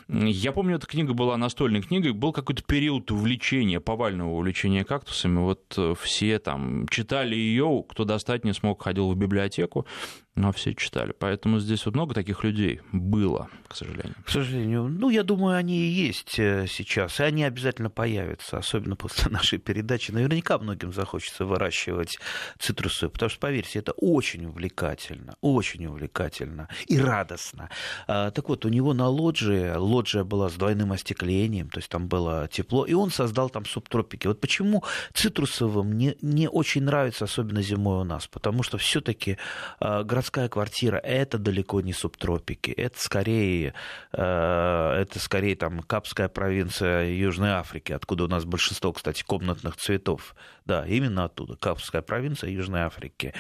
я 0.09 0.53
помню, 0.53 0.77
эта 0.77 0.87
книга 0.87 1.15
была 1.15 1.37
настольной 1.37 1.83
книгой, 1.83 2.13
был 2.13 2.33
какой-то 2.33 2.63
период 2.63 3.11
увлечения, 3.11 3.81
повального 3.81 4.31
увлечения 4.31 4.85
кактусами. 4.85 5.39
Вот 5.39 5.75
э, 5.77 5.95
все 6.01 6.39
там 6.39 6.87
читали 6.89 7.35
ее, 7.35 7.85
кто 7.89 8.05
достать 8.05 8.45
не 8.45 8.53
смог, 8.53 8.83
ходил 8.83 9.11
в 9.11 9.17
библиотеку 9.17 9.87
но 10.35 10.51
все 10.53 10.75
читали. 10.75 11.15
Поэтому 11.19 11.61
здесь 11.61 11.85
вот 11.85 11.95
много 11.95 12.15
таких 12.15 12.43
людей 12.43 12.81
было, 12.91 13.49
к 13.69 13.77
сожалению. 13.77 14.15
К 14.25 14.31
сожалению. 14.31 14.89
Ну, 14.89 15.11
я 15.11 15.25
думаю, 15.25 15.57
они 15.57 15.77
и 15.77 15.91
есть 15.91 16.39
э, 16.39 16.67
сейчас, 16.67 17.21
и 17.21 17.23
они 17.23 17.45
обязательно 17.45 17.91
появятся, 17.91 18.57
особенно 18.57 18.97
после 18.97 19.31
нашей 19.31 19.59
передачи. 19.59 20.11
Наверняка 20.11 20.59
многим 20.59 20.93
захочется 20.93 21.45
выращивать 21.45 22.19
цитрусы, 22.59 23.11
потому 23.11 23.29
что, 23.29 23.41
поверьте, 23.41 23.79
это 23.79 23.93
очень 23.93 24.47
увлекательно, 24.47 25.35
очень 25.43 25.87
увлекательно 25.87 26.69
и 26.87 26.99
радостно. 26.99 27.69
А, 28.07 28.31
так 28.31 28.49
вот, 28.49 28.65
у 28.65 28.69
него 28.69 28.95
на 28.95 29.09
лоджии, 29.09 29.75
лоджия 29.77 30.25
была 30.25 30.49
с 30.49 30.55
двойным 30.55 30.93
остеклением, 30.93 31.69
то 31.69 31.79
есть 31.79 31.91
там 31.91 32.09
было 32.09 32.49
тепло, 32.51 32.87
и 32.87 32.95
он 32.95 33.11
создал 33.11 33.51
там 33.51 33.67
субтропики. 33.67 34.27
Вот 34.27 34.41
почему 34.41 34.83
цитрусовым 35.13 35.93
не, 35.93 36.17
не 36.23 36.49
очень 36.49 36.85
нравится, 36.85 37.25
особенно 37.25 37.61
зимой 37.61 38.01
у 38.01 38.05
нас, 38.05 38.27
потому 38.29 38.63
что 38.63 38.79
все-таки 38.79 39.37
а, 39.79 40.05
городская 40.23 40.49
квартира 40.49 40.99
это 40.99 41.37
далеко 41.37 41.81
не 41.81 41.93
субтропики, 41.93 42.71
это 42.71 42.97
скорее, 42.97 43.75
э, 44.13 44.23
это 44.23 45.19
скорее 45.19 45.57
там 45.57 45.81
Капская 45.81 46.29
провинция 46.29 47.07
Южной 47.11 47.51
Африки, 47.51 47.93
откуда 47.93 48.25
у 48.25 48.29
нас 48.29 48.45
большинство, 48.45 48.93
кстати, 48.93 49.25
комнатных 49.25 49.77
цветов. 49.77 50.37
Да, 50.65 50.87
именно 50.87 51.25
оттуда, 51.25 51.57
Капская 51.57 52.03
провинция 52.03 52.51
Южной 52.51 52.83
Африки. 52.83 53.35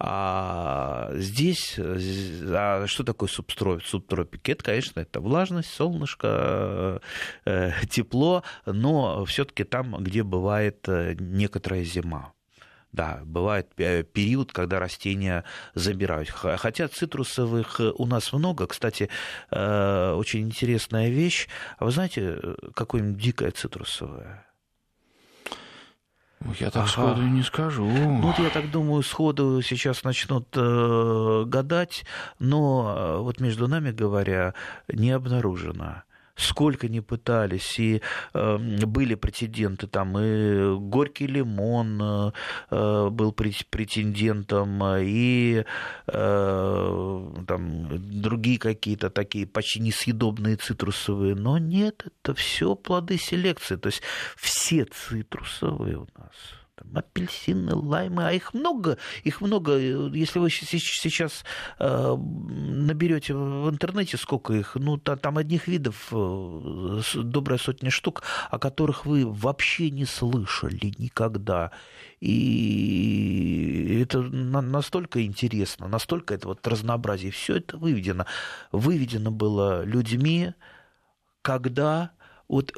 А 0.00 1.10
здесь, 1.14 1.78
а 1.78 2.84
что 2.88 3.04
такое 3.04 3.28
субтропики? 3.28 4.50
Это, 4.50 4.64
конечно, 4.64 4.98
это 4.98 5.20
влажность, 5.20 5.72
солнышко, 5.72 7.00
э, 7.44 7.70
тепло, 7.88 8.42
но 8.66 9.24
все-таки 9.26 9.62
там, 9.62 10.02
где 10.02 10.24
бывает 10.24 10.88
э, 10.88 11.14
некоторая 11.20 11.84
зима. 11.84 12.32
Да, 12.96 13.20
бывает 13.26 13.68
э, 13.76 14.02
период, 14.04 14.52
когда 14.52 14.80
растения 14.80 15.44
забирают. 15.74 16.30
Хотя 16.30 16.88
цитрусовых 16.88 17.78
э, 17.78 17.92
у 17.94 18.06
нас 18.06 18.32
много. 18.32 18.66
Кстати, 18.66 19.10
э, 19.50 20.12
очень 20.12 20.40
интересная 20.40 21.10
вещь. 21.10 21.46
А 21.76 21.84
вы 21.84 21.90
знаете, 21.90 22.40
какое-нибудь 22.74 23.22
дикое 23.22 23.50
цитрусовое? 23.50 24.46
Я 26.58 26.70
так 26.70 26.84
ага. 26.84 26.86
сходу 26.86 27.22
не 27.22 27.42
скажу. 27.42 27.84
Ну, 27.84 28.22
вот 28.22 28.38
я 28.38 28.48
так 28.48 28.70
думаю, 28.70 29.02
сходу 29.02 29.60
сейчас 29.60 30.02
начнут 30.02 30.48
э, 30.54 31.44
гадать, 31.46 32.06
но 32.38 33.18
вот 33.20 33.40
между 33.40 33.68
нами 33.68 33.90
говоря, 33.90 34.54
не 34.88 35.10
обнаружено 35.10 36.04
сколько 36.36 36.88
не 36.88 37.00
пытались, 37.00 37.78
и 37.78 38.02
э, 38.34 38.58
были 38.58 39.14
претенденты, 39.14 39.86
там 39.86 40.18
и 40.18 40.76
Горький 40.78 41.26
Лимон 41.26 42.00
э, 42.02 42.32
э 42.70 43.08
был 43.10 43.32
претендентом, 43.32 44.82
и 44.98 45.64
э, 46.06 47.44
там 47.46 47.88
другие 48.22 48.58
какие-то 48.58 49.10
такие 49.10 49.46
почти 49.46 49.80
несъедобные 49.80 50.56
цитрусовые, 50.56 51.34
но 51.34 51.58
нет, 51.58 52.06
это 52.06 52.34
все 52.34 52.74
плоды 52.74 53.16
селекции, 53.16 53.76
то 53.76 53.88
есть 53.88 54.02
все 54.36 54.84
цитрусовые 54.84 55.98
у 55.98 56.06
нас 56.18 56.65
там, 56.76 56.96
апельсины, 56.96 57.74
лаймы, 57.74 58.28
а 58.28 58.32
их 58.32 58.54
много, 58.54 58.98
их 59.24 59.40
много. 59.40 59.78
Если 59.78 60.38
вы 60.38 60.50
сейчас 60.50 61.44
э, 61.78 62.16
наберете 62.16 63.34
в 63.34 63.68
интернете, 63.70 64.16
сколько 64.16 64.52
их, 64.52 64.74
ну, 64.74 64.98
там 64.98 65.38
одних 65.38 65.68
видов 65.68 66.08
э, 66.12 67.00
добрая 67.14 67.58
сотня 67.58 67.90
штук, 67.90 68.22
о 68.50 68.58
которых 68.58 69.06
вы 69.06 69.26
вообще 69.26 69.90
не 69.90 70.04
слышали 70.04 70.92
никогда. 70.98 71.72
И 72.20 74.00
это 74.02 74.22
настолько 74.22 75.24
интересно, 75.24 75.88
настолько 75.88 76.34
это 76.34 76.48
вот 76.48 76.66
разнообразие. 76.66 77.32
Все 77.32 77.56
это 77.56 77.78
выведено. 77.78 78.26
Выведено 78.70 79.30
было 79.30 79.82
людьми, 79.82 80.52
когда 81.42 82.12
вот 82.48 82.72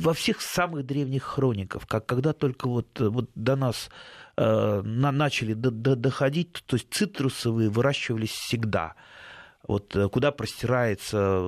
во 0.00 0.14
всех 0.14 0.40
самых 0.40 0.86
древних 0.86 1.22
хрониках, 1.22 1.86
как 1.86 2.06
когда 2.06 2.32
только 2.32 2.68
вот, 2.68 2.98
вот 2.98 3.30
до 3.34 3.56
нас 3.56 3.90
э, 4.36 4.82
на, 4.82 5.12
начали 5.12 5.54
до, 5.54 5.70
до, 5.70 5.96
доходить, 5.96 6.62
то 6.66 6.76
есть 6.76 6.88
цитрусовые 6.90 7.68
выращивались 7.70 8.30
всегда 8.32 8.94
вот 9.66 9.94
э, 9.96 10.08
куда 10.08 10.30
простирается 10.30 11.40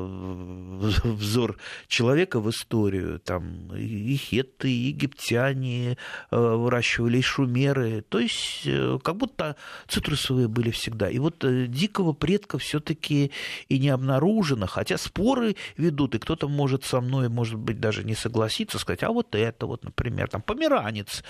взор 1.05 1.59
человека 1.87 2.41
в 2.41 2.51
историю, 2.51 3.21
там 3.21 3.75
и 3.77 4.17
хетты, 4.17 4.71
и 4.71 4.89
египтяне 4.89 5.97
э, 6.31 6.37
выращивали, 6.37 7.19
и 7.19 7.23
шумеры, 7.23 8.03
то 8.09 8.19
есть 8.19 8.63
э, 8.67 8.99
как 9.03 9.17
будто 9.17 9.57
цитрусовые 9.87 10.49
были 10.49 10.71
всегда. 10.71 11.09
И 11.09 11.19
вот 11.19 11.45
дикого 11.71 12.13
предка 12.13 12.59
все-таки 12.59 13.31
и 13.69 13.79
не 13.79 13.91
обнаружено, 13.91 14.67
хотя 14.67 14.99
споры 14.99 15.57
ведут, 15.77 16.15
и 16.15 16.19
кто-то 16.19 16.49
может 16.49 16.85
со 16.85 17.01
мной, 17.01 17.29
может 17.29 17.59
быть, 17.59 17.81
даже 17.81 18.05
не 18.05 18.15
согласиться, 18.15 18.79
сказать, 18.79 19.03
а 19.03 19.11
вот 19.11 19.35
это 19.35 19.67
вот, 19.67 19.85
например, 19.85 20.29
там 20.29 20.43
померанец 20.43 21.23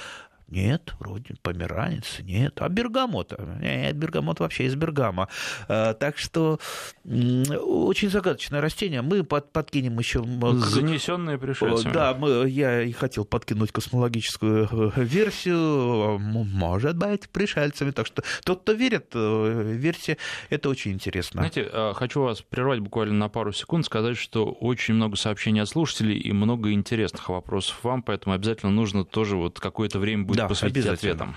нет, 0.49 0.95
вроде 0.99 1.35
померанец, 1.43 2.21
нет. 2.21 2.55
А 2.61 2.69
бергамот? 2.69 3.35
Нет, 3.61 3.97
бергамот 3.97 4.41
вообще 4.41 4.65
из 4.65 4.75
бергама. 4.77 5.29
А, 5.69 5.93
так 5.93 6.17
что 6.17 6.59
очень 7.05 8.09
загадочное 8.09 8.63
растение. 8.63 9.03
Мы 9.03 9.25
под, 9.25 9.53
подкинем 9.53 9.99
еще... 9.99 10.23
Занесенные 10.23 11.37
пришельцами. 11.37 11.93
Да, 11.93 12.15
мы, 12.15 12.49
я 12.49 12.83
и 12.83 12.93
хотел 12.93 13.27
подкинуть 13.27 13.73
космологическую 13.73 14.69
э, 14.97 15.05
версию. 15.05 16.19
Может 16.19 16.97
быть, 16.97 17.29
пришельцами. 17.29 17.91
Так 17.91 18.07
что 18.07 18.23
тот, 18.45 18.63
кто 18.63 18.73
верит, 18.73 19.11
э, 19.15 19.75
верьте, 19.77 20.17
это 20.49 20.71
очень 20.71 20.93
интересно. 20.93 21.43
Знаете, 21.43 21.69
а, 21.71 21.93
хочу 21.93 22.23
вас 22.23 22.41
прервать 22.41 22.81
буквально 22.81 23.15
на 23.15 23.29
пару 23.29 23.53
секунд, 23.53 23.85
сказать, 23.85 24.17
что 24.17 24.47
очень 24.47 24.95
много 24.95 25.17
сообщений 25.17 25.61
от 25.61 25.69
слушателей 25.69 26.19
и 26.19 26.33
много 26.33 26.73
интересных 26.73 27.29
вопросов 27.29 27.79
вам, 27.83 28.03
поэтому 28.03 28.35
обязательно 28.35 28.73
нужно 28.73 29.05
тоже 29.05 29.37
вот 29.37 29.61
какое-то 29.61 29.99
время 29.99 30.25
будет 30.25 30.38
да, 30.39 30.49
посвятить 30.49 30.87
ответам. 30.87 31.37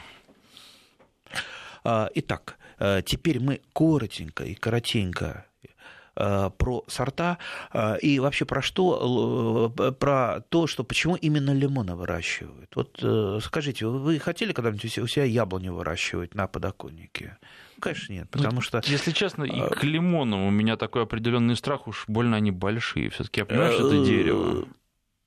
А, 1.83 2.09
итак, 2.13 2.57
э, 2.79 3.01
теперь 3.05 3.39
мы 3.39 3.61
коротенько 3.73 4.43
и 4.43 4.53
коротенько 4.53 5.45
э, 6.15 6.49
про 6.57 6.83
сорта 6.87 7.37
э, 7.73 7.97
и 7.99 8.19
вообще 8.19 8.45
про 8.45 8.61
что, 8.61 9.73
про 9.99 10.41
то, 10.49 10.67
что 10.67 10.83
почему 10.83 11.15
именно 11.15 11.51
лимоны 11.51 11.95
выращивают. 11.95 12.75
Вот 12.75 13.43
скажите, 13.43 13.87
вы 13.87 14.19
хотели 14.19 14.53
когда-нибудь 14.53 14.97
у 14.99 15.07
себя 15.07 15.25
яблоню 15.25 15.73
выращивать 15.73 16.35
на 16.35 16.47
подоконнике? 16.47 17.37
Конечно, 17.79 18.13
нет, 18.13 18.29
потому 18.29 18.55
ну, 18.55 18.61
что... 18.61 18.79
Если 18.85 19.11
честно, 19.11 19.43
и 19.43 19.59
к 19.73 19.83
лимонам 19.83 20.43
у 20.43 20.51
меня 20.51 20.77
такой 20.77 21.01
определенный 21.01 21.55
страх, 21.55 21.87
уж 21.87 22.05
больно 22.07 22.37
они 22.37 22.51
большие. 22.51 23.09
Все-таки 23.09 23.39
я 23.39 23.45
понимаю, 23.45 23.73
что 23.73 23.87
это 23.87 24.05
дерево. 24.05 24.67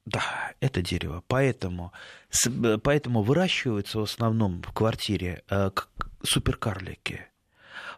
Да, 0.07 0.53
это 0.61 0.83
дерево. 0.83 1.23
Поэтому, 1.29 1.93
поэтому 2.83 3.23
выращиваются 3.23 3.99
в 3.99 4.03
основном 4.03 4.63
в 4.63 4.73
квартире 4.73 5.43
э, 5.49 5.71
суперкарлики. 6.23 7.27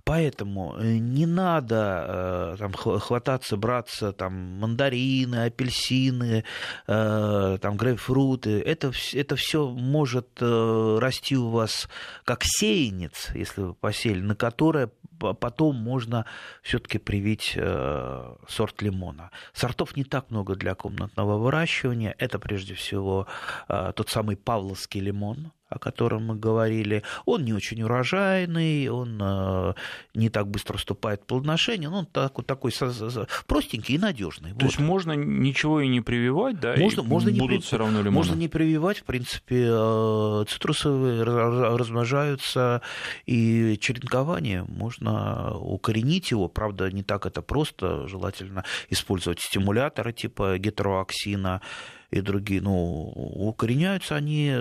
Поэтому 0.06 0.76
э, 0.78 0.98
не 0.98 1.26
надо 1.26 2.54
э, 2.54 2.56
там, 2.60 2.72
хвататься, 2.72 3.56
браться 3.56 4.12
там, 4.12 4.32
мандарины, 4.60 5.46
апельсины, 5.46 6.44
там, 6.86 7.76
грейпфруты. 7.76 8.60
Это, 8.60 8.92
это 9.12 9.34
все 9.34 9.68
может 9.68 10.40
расти 10.40 11.36
у 11.36 11.50
вас 11.50 11.88
как 12.24 12.44
сеянец, 12.44 13.30
если 13.34 13.62
вы 13.62 13.74
посели, 13.74 14.20
на 14.20 14.36
которое 14.36 14.90
потом 15.18 15.76
можно 15.76 16.26
все-таки 16.62 16.98
привить 16.98 17.54
э, 17.56 18.34
сорт 18.48 18.82
лимона. 18.82 19.30
Сортов 19.52 19.96
не 19.96 20.04
так 20.04 20.30
много 20.30 20.54
для 20.54 20.74
комнатного 20.74 21.38
выращивания. 21.38 22.14
Это 22.18 22.38
прежде 22.38 22.74
всего 22.74 23.26
э, 23.68 23.92
тот 23.94 24.08
самый 24.08 24.36
павловский 24.36 25.00
лимон, 25.00 25.52
о 25.76 25.78
котором 25.78 26.26
мы 26.26 26.36
говорили, 26.36 27.02
он 27.24 27.44
не 27.44 27.52
очень 27.52 27.82
урожайный, 27.82 28.88
он 28.88 29.18
э, 29.22 29.74
не 30.14 30.28
так 30.30 30.48
быстро 30.48 30.78
вступает 30.78 31.22
в 31.22 31.26
плодоношение, 31.26 31.88
но 31.88 32.00
он 32.00 32.06
такой, 32.06 32.44
такой 32.44 32.72
простенький 33.46 33.94
и 33.94 33.98
надежный. 33.98 34.50
То 34.50 34.56
вот. 34.56 34.64
есть 34.64 34.78
можно 34.78 35.12
ничего 35.12 35.80
и 35.80 35.88
не 35.88 36.00
прививать, 36.00 36.60
да? 36.60 36.74
Можно, 36.76 37.00
и 37.02 37.04
можно 37.04 37.30
будут 37.30 37.50
не 37.50 37.58
все 37.58 37.78
равно 37.78 37.98
лимоны. 37.98 38.10
Можно 38.10 38.34
не 38.34 38.48
прививать, 38.48 38.98
в 38.98 39.04
принципе, 39.04 39.66
э, 39.68 40.44
цитрусовые 40.48 41.22
размножаются, 41.22 42.82
и 43.26 43.78
черенкование 43.80 44.64
можно 44.64 45.56
укоренить 45.56 46.30
его, 46.30 46.48
правда, 46.48 46.90
не 46.90 47.02
так 47.02 47.26
это 47.26 47.42
просто, 47.42 48.08
желательно 48.08 48.64
использовать 48.90 49.40
стимуляторы 49.40 50.12
типа 50.12 50.58
гетероаксина, 50.58 51.60
и 52.10 52.20
другие, 52.20 52.60
ну, 52.60 53.12
укореняются 53.14 54.16
они 54.16 54.52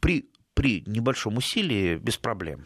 при 0.00 0.24
при 0.58 0.82
небольшом 0.86 1.36
усилии 1.36 1.98
без 1.98 2.16
проблем. 2.16 2.64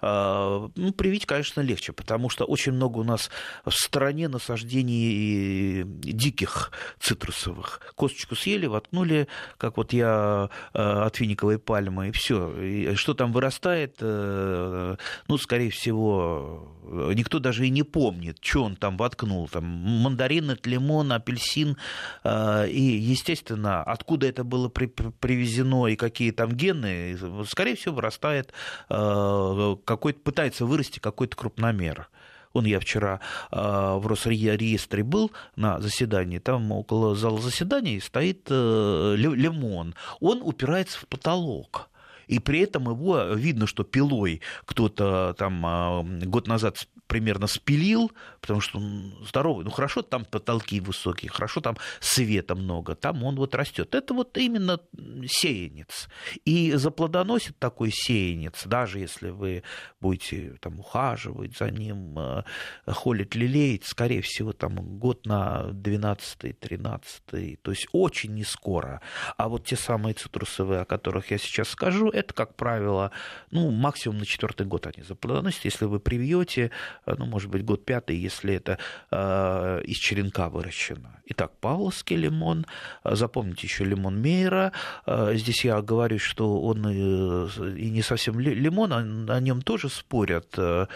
А, 0.00 0.66
ну, 0.76 0.92
привить, 0.92 1.26
конечно, 1.26 1.60
легче, 1.60 1.92
потому 1.92 2.30
что 2.30 2.46
очень 2.46 2.72
много 2.72 3.00
у 3.00 3.04
нас 3.04 3.30
в 3.66 3.72
стране 3.72 4.28
насаждений 4.28 5.84
диких 5.84 6.72
цитрусовых. 7.00 7.82
Косточку 7.96 8.34
съели, 8.34 8.64
воткнули, 8.64 9.28
как 9.58 9.76
вот 9.76 9.92
я 9.92 10.48
а, 10.72 11.04
от 11.04 11.16
финиковой 11.16 11.58
пальмы, 11.58 12.08
и 12.08 12.12
все. 12.12 12.50
И 12.62 12.94
что 12.94 13.12
там 13.12 13.30
вырастает, 13.30 13.96
э, 14.00 14.96
ну, 15.28 15.36
скорее 15.36 15.70
всего, 15.70 16.74
никто 17.14 17.40
даже 17.40 17.66
и 17.66 17.70
не 17.70 17.82
помнит, 17.82 18.38
что 18.40 18.64
он 18.64 18.76
там 18.76 18.96
воткнул. 18.96 19.48
Там 19.48 19.64
мандарин, 19.64 20.58
лимон, 20.64 21.12
апельсин. 21.12 21.76
А, 22.22 22.64
и, 22.64 22.80
естественно, 22.80 23.82
откуда 23.82 24.26
это 24.28 24.44
было 24.44 24.70
привезено 24.70 25.88
и 25.88 25.96
какие 25.96 26.30
там 26.30 26.52
гены, 26.52 27.18
скорее 27.46 27.76
всего, 27.76 27.96
вырастает 27.96 28.52
э, 28.88 29.76
какой-то, 29.84 30.20
пытается 30.20 30.66
вырасти 30.66 30.98
какой-то 30.98 31.36
крупномер. 31.36 32.08
Он 32.52 32.64
я 32.64 32.78
вчера 32.78 33.20
э, 33.50 33.56
в 33.58 34.06
Росреестре 34.06 35.02
был 35.02 35.32
на 35.56 35.80
заседании, 35.80 36.38
там 36.38 36.70
около 36.70 37.16
зала 37.16 37.40
заседаний 37.40 38.00
стоит 38.00 38.46
э, 38.48 39.14
лимон. 39.16 39.94
Он 40.20 40.40
упирается 40.42 40.98
в 40.98 41.06
потолок. 41.08 41.88
И 42.26 42.38
при 42.38 42.60
этом 42.60 42.88
его 42.88 43.34
видно, 43.34 43.66
что 43.66 43.84
пилой 43.84 44.40
кто-то 44.64 45.34
там 45.36 46.20
год 46.22 46.46
назад 46.46 46.86
примерно 47.14 47.46
спилил, 47.46 48.10
потому 48.40 48.60
что 48.60 48.78
он 48.78 49.14
здоровый. 49.24 49.64
Ну, 49.64 49.70
хорошо, 49.70 50.02
там 50.02 50.24
потолки 50.24 50.80
высокие, 50.80 51.30
хорошо, 51.30 51.60
там 51.60 51.76
света 52.00 52.56
много, 52.56 52.96
там 52.96 53.22
он 53.22 53.36
вот 53.36 53.54
растет. 53.54 53.94
Это 53.94 54.14
вот 54.14 54.36
именно 54.36 54.80
сеянец. 55.24 56.08
И 56.44 56.72
заплодоносит 56.72 57.56
такой 57.60 57.92
сеянец, 57.92 58.64
даже 58.66 58.98
если 58.98 59.30
вы 59.30 59.62
будете 60.00 60.56
там 60.60 60.80
ухаживать 60.80 61.56
за 61.56 61.70
ним, 61.70 62.18
э, 62.18 62.42
холить, 62.88 63.36
лелеять, 63.36 63.84
скорее 63.84 64.20
всего, 64.20 64.52
там 64.52 64.98
год 64.98 65.24
на 65.24 65.68
12-13, 65.70 67.58
то 67.62 67.70
есть 67.70 67.86
очень 67.92 68.34
не 68.34 68.42
скоро. 68.42 69.00
А 69.36 69.48
вот 69.48 69.66
те 69.66 69.76
самые 69.76 70.14
цитрусовые, 70.14 70.80
о 70.80 70.84
которых 70.84 71.30
я 71.30 71.38
сейчас 71.38 71.68
скажу, 71.68 72.08
это, 72.08 72.34
как 72.34 72.56
правило, 72.56 73.12
ну, 73.52 73.70
максимум 73.70 74.18
на 74.18 74.26
четвертый 74.26 74.66
год 74.66 74.88
они 74.88 75.04
заплодоносят. 75.06 75.64
Если 75.64 75.84
вы 75.84 76.00
привьете 76.00 76.72
ну, 77.06 77.26
может 77.26 77.50
быть, 77.50 77.64
год 77.64 77.84
пятый, 77.84 78.16
если 78.16 78.54
это 78.54 78.78
э, 79.10 79.82
из 79.84 79.96
черенка 79.96 80.48
выращено. 80.48 81.20
Итак, 81.26 81.52
павловский 81.60 82.16
лимон, 82.16 82.66
э, 83.04 83.14
запомните 83.14 83.66
еще 83.66 83.84
лимон 83.84 84.20
Мейера. 84.20 84.72
Э, 85.06 85.32
здесь 85.34 85.64
я 85.64 85.80
говорю, 85.82 86.18
что 86.18 86.60
он 86.60 86.88
и, 86.88 87.80
и 87.80 87.90
не 87.90 88.02
совсем 88.02 88.38
лимон, 88.40 88.92
о, 89.30 89.40
нем 89.40 89.62
тоже 89.62 89.88
спорят. 89.88 90.54
Э, 90.58 90.86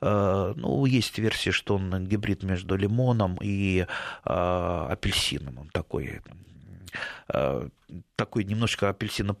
ну, 0.00 0.84
есть 0.84 1.18
версия, 1.18 1.52
что 1.52 1.76
он 1.76 2.06
гибрид 2.06 2.42
между 2.42 2.76
лимоном 2.76 3.38
и 3.40 3.80
э, 3.80 3.86
апельсином. 4.24 5.58
Он 5.58 5.68
такой 5.68 6.20
такой 8.16 8.44
немножко 8.44 8.88
апельсина, 8.88 9.36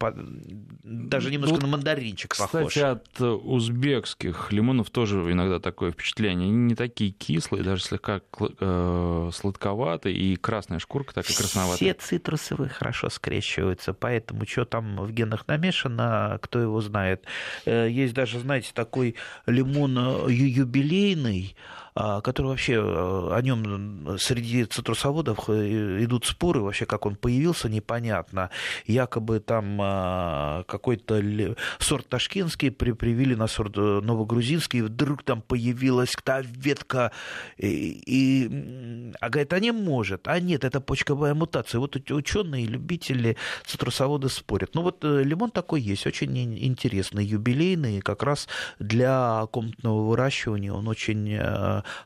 даже 0.84 1.30
немножко 1.30 1.54
вот, 1.54 1.62
на 1.62 1.68
мандаринчик 1.68 2.32
кстати, 2.32 2.52
похож. 2.52 2.74
Кстати, 2.74 2.84
от 2.84 3.20
узбекских 3.20 4.52
лимонов 4.52 4.90
тоже 4.90 5.18
иногда 5.32 5.58
такое 5.58 5.90
впечатление. 5.90 6.48
Они 6.48 6.56
не 6.56 6.74
такие 6.74 7.10
кислые, 7.10 7.64
даже 7.64 7.82
слегка 7.82 8.20
э, 8.38 9.30
сладковатые, 9.32 10.16
и 10.16 10.36
красная 10.36 10.78
шкурка 10.78 11.14
так 11.14 11.28
и 11.28 11.34
красноватая. 11.34 11.76
Все 11.76 11.94
цитрусовые 11.94 12.68
хорошо 12.68 13.08
скрещиваются, 13.08 13.94
поэтому 13.94 14.46
что 14.46 14.64
там 14.64 14.96
в 14.96 15.10
генах 15.10 15.48
намешано, 15.48 16.38
кто 16.42 16.60
его 16.60 16.80
знает. 16.80 17.24
Э, 17.64 17.88
есть 17.90 18.14
даже, 18.14 18.38
знаете, 18.38 18.70
такой 18.74 19.16
лимон 19.46 19.98
э, 19.98 20.32
юбилейный, 20.32 21.56
который 21.96 22.48
вообще 22.48 22.74
э, 22.74 23.30
о 23.32 23.40
нем 23.40 24.18
среди 24.18 24.66
цитрусоводов 24.66 25.48
э, 25.48 26.04
идут 26.04 26.26
споры, 26.26 26.60
вообще 26.60 26.84
как 26.84 27.06
он 27.06 27.16
появился, 27.16 27.70
непонятно. 27.70 28.50
Якобы 28.86 29.40
там 29.40 29.78
а, 29.80 30.64
какой-то 30.64 31.22
сорт 31.78 32.06
ташкентский 32.08 32.70
привили 32.70 33.34
на 33.34 33.46
сорт 33.46 33.78
э, 33.78 34.00
новогрузинский, 34.02 34.80
и 34.80 34.82
вдруг 34.82 35.22
там 35.22 35.40
появилась 35.40 36.12
та 36.22 36.42
ветка, 36.42 37.12
и, 37.56 38.02
и 38.06 39.12
а 39.20 39.30
говорит, 39.30 39.54
а 39.54 39.60
не 39.60 39.72
может, 39.72 40.28
а 40.28 40.38
нет, 40.38 40.64
это 40.64 40.82
почковая 40.82 41.32
мутация. 41.32 41.78
Вот 41.78 41.96
ученые, 41.96 42.66
любители 42.66 43.38
цитрусоводы 43.64 44.28
спорят. 44.28 44.74
Ну 44.74 44.82
вот 44.82 45.02
лимон 45.02 45.50
такой 45.50 45.80
есть, 45.80 46.06
очень 46.06 46.36
интересный, 46.62 47.24
юбилейный, 47.24 48.02
как 48.02 48.22
раз 48.22 48.48
для 48.78 49.46
комнатного 49.50 50.10
выращивания 50.10 50.72
он 50.72 50.88
очень 50.88 51.38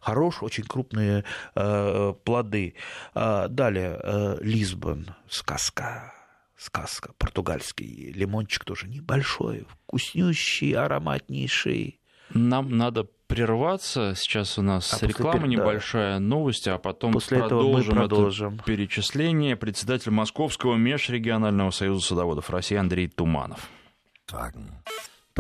хорош, 0.01 0.43
очень 0.43 0.65
крупные 0.65 1.25
э, 1.55 2.15
плоды. 2.25 2.75
А, 3.15 3.49
далее, 3.49 4.01
э, 4.03 4.39
Лисбон, 4.41 5.15
сказка 5.29 6.13
сказка, 6.61 7.15
португальский 7.17 8.13
лимончик 8.13 8.65
тоже 8.65 8.87
небольшой, 8.87 9.67
вкуснющий, 9.67 10.75
ароматнейший. 10.75 12.01
Нам 12.35 12.77
надо 12.77 13.09
прерваться. 13.27 14.15
Сейчас 14.17 14.59
у 14.59 14.63
нас 14.63 15.03
а 15.03 15.07
реклама 15.07 15.41
после, 15.41 15.49
небольшая, 15.49 16.15
да. 16.15 16.21
новость, 16.21 16.69
а 16.69 16.79
потом 16.79 17.13
после 17.13 17.39
продолжим, 17.39 17.81
этого 17.81 17.95
мы 17.95 18.09
продолжим 18.09 18.55
это 18.57 18.65
перечисление. 18.65 19.57
Председатель 19.57 20.11
Московского 20.11 20.77
межрегионального 20.77 21.71
союза 21.71 22.07
садоводов 22.07 22.51
России 22.51 22.77
Андрей 22.77 23.09
Туманов. 23.09 23.69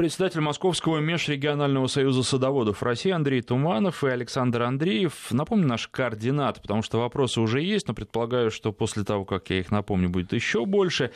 Председатель 0.00 0.40
Московского 0.40 0.96
межрегионального 0.96 1.86
союза 1.86 2.22
садоводов 2.22 2.82
России 2.82 3.10
Андрей 3.10 3.42
Туманов 3.42 4.02
и 4.02 4.08
Александр 4.08 4.62
Андреев. 4.62 5.30
Напомню 5.30 5.66
наш 5.66 5.88
координат, 5.88 6.62
потому 6.62 6.80
что 6.80 6.98
вопросы 6.98 7.38
уже 7.38 7.60
есть, 7.60 7.86
но 7.86 7.92
предполагаю, 7.92 8.50
что 8.50 8.72
после 8.72 9.04
того, 9.04 9.26
как 9.26 9.50
я 9.50 9.58
их 9.58 9.70
напомню, 9.70 10.08
будет 10.08 10.32
еще 10.32 10.64
больше. 10.64 11.10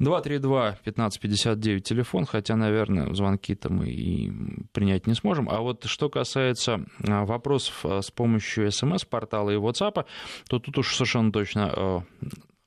232-1559 0.00 1.78
телефон, 1.78 2.26
хотя, 2.26 2.56
наверное, 2.56 3.14
звонки-то 3.14 3.72
мы 3.72 3.86
и 3.86 4.32
принять 4.72 5.06
не 5.06 5.14
сможем. 5.14 5.48
А 5.48 5.60
вот 5.60 5.84
что 5.84 6.10
касается 6.10 6.84
а, 7.06 7.24
вопросов 7.26 7.86
а, 7.86 8.02
с 8.02 8.10
помощью 8.10 8.72
смс-портала 8.72 9.50
и 9.50 9.56
WhatsApp, 9.56 10.06
то 10.48 10.58
тут 10.58 10.76
уж 10.76 10.92
совершенно 10.96 11.30
точно 11.30 11.72
а, 11.72 12.02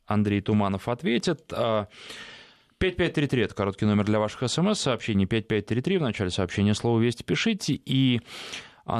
Андрей 0.05 0.39
Туманов 0.39 0.87
ответит. 0.87 1.51
5533– 2.79 3.41
это 3.43 3.55
короткий 3.55 3.85
номер 3.85 4.05
для 4.05 4.19
ваших 4.19 4.49
смс-сообщений. 4.49 5.25
5533 5.25 5.97
в 5.97 6.01
начале 6.01 6.29
сообщения 6.29 6.75
слово 6.75 6.99
«Вести» 6.99 7.23
пишите. 7.23 7.73
И 7.73 8.21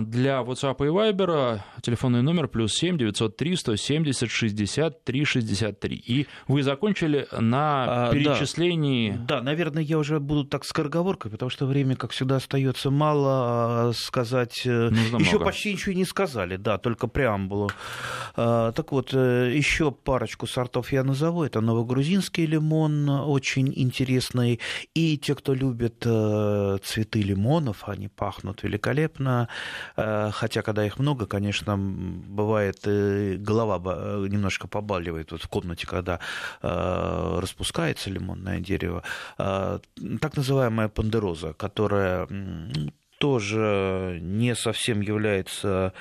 для 0.02 0.42
WhatsApp 0.42 0.76
и 0.80 0.90
Viber 0.90 1.62
телефонный 1.82 2.22
номер 2.22 2.48
плюс 2.48 2.74
7 2.74 2.98
903 2.98 3.56
170 3.56 4.30
63 4.30 5.26
63. 5.26 5.96
И 5.96 6.28
вы 6.48 6.64
закончили 6.64 7.28
на 7.32 8.10
перечислении... 8.12 9.12
А, 9.14 9.18
да. 9.18 9.38
да, 9.38 9.42
наверное, 9.42 9.84
я 9.84 9.98
уже 9.98 10.20
буду 10.20 10.44
так 10.44 10.66
скороговоркой, 10.66 11.32
потому 11.32 11.50
что 11.50 11.66
время, 11.66 11.96
как 11.96 12.12
всегда, 12.12 12.36
остается 12.38 12.92
мало 12.92 13.90
а, 13.90 13.92
сказать. 13.94 14.64
Э, 14.66 14.90
Нужно 14.90 15.18
еще 15.18 15.32
много. 15.32 15.46
почти 15.46 15.74
ничего 15.74 15.94
не 15.94 16.06
сказали, 16.06 16.58
да, 16.58 16.78
только 16.78 17.08
преамбулу. 17.08 17.72
А, 18.36 18.72
так 18.74 18.92
вот, 18.92 19.14
э, 19.14 19.54
еще 19.56 19.92
парочку 19.92 20.48
сортов 20.48 20.92
я 20.92 21.04
назову. 21.04 21.44
Это 21.44 21.62
новогрузинский 21.62 22.46
лимон, 22.46 23.10
очень 23.10 23.72
интересный. 23.76 24.60
И 24.94 25.18
те, 25.18 25.34
кто 25.34 25.54
любит 25.54 26.04
э, 26.06 26.78
цветы 26.84 27.22
лимонов, 27.22 27.88
они 27.88 28.10
пахнут 28.10 28.64
великолепно. 28.64 29.48
Э, 29.96 30.30
хотя, 30.34 30.62
когда 30.62 30.86
их 30.86 31.00
много, 31.00 31.26
конечно, 31.26 31.78
бывает 31.78 32.80
голова 32.84 33.82
э, 33.86 34.28
немножко 34.30 34.68
побаливает 34.68 35.32
вот 35.32 35.42
в 35.42 35.48
комнате, 35.48 35.88
когда 35.88 36.20
э, 36.62 37.40
распускается 37.42 38.10
лимонное 38.10 38.60
дерево. 38.60 39.04
Так 39.38 40.36
называемая 40.36 40.88
пандероза, 40.90 41.54
которая 41.54 42.28
тоже 43.20 44.20
не 44.22 44.56
совсем 44.56 45.02
является 45.02 45.68
Э, 45.68 45.92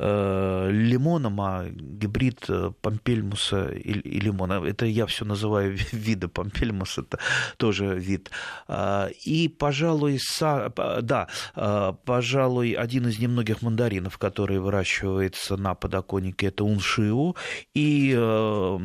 лимоном, 0.00 1.40
а 1.40 1.66
гибрид 1.68 2.44
э, 2.48 2.72
помпельмуса 2.80 3.68
и, 3.68 3.92
и 3.92 4.20
лимона. 4.20 4.64
Это 4.64 4.86
я 4.86 5.06
все 5.06 5.24
называю 5.24 5.76
виды 5.92 6.28
помпельмус, 6.28 6.98
это 6.98 7.18
тоже 7.56 7.98
вид. 7.98 8.30
А, 8.68 9.08
и, 9.26 9.48
пожалуй, 9.48 10.18
са, 10.18 10.72
да, 11.02 11.28
а, 11.54 11.92
пожалуй, 11.92 12.72
один 12.72 13.08
из 13.08 13.18
немногих 13.18 13.62
мандаринов, 13.62 14.18
который 14.18 14.58
выращивается 14.58 15.56
на 15.56 15.74
подоконнике, 15.74 16.46
это 16.46 16.64
уншиу. 16.64 17.36
И 17.74 18.14
э, 18.16 18.78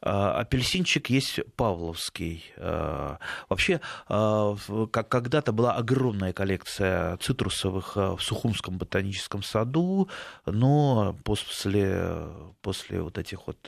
апельсинчик 0.00 1.10
есть 1.10 1.40
павловский. 1.56 2.44
А, 2.56 3.18
вообще, 3.48 3.80
а, 4.08 4.56
как 4.90 5.08
когда-то 5.08 5.52
была 5.52 5.74
огромная 5.74 6.32
коллекция 6.32 7.16
цитрусовых 7.18 7.96
в 7.96 8.18
Сухумском 8.20 8.78
ботаническом 8.78 9.42
саду, 9.42 10.08
но 10.46 11.16
после, 11.24 12.28
после 12.62 13.02
вот 13.02 13.18
этих 13.18 13.46
вот 13.46 13.58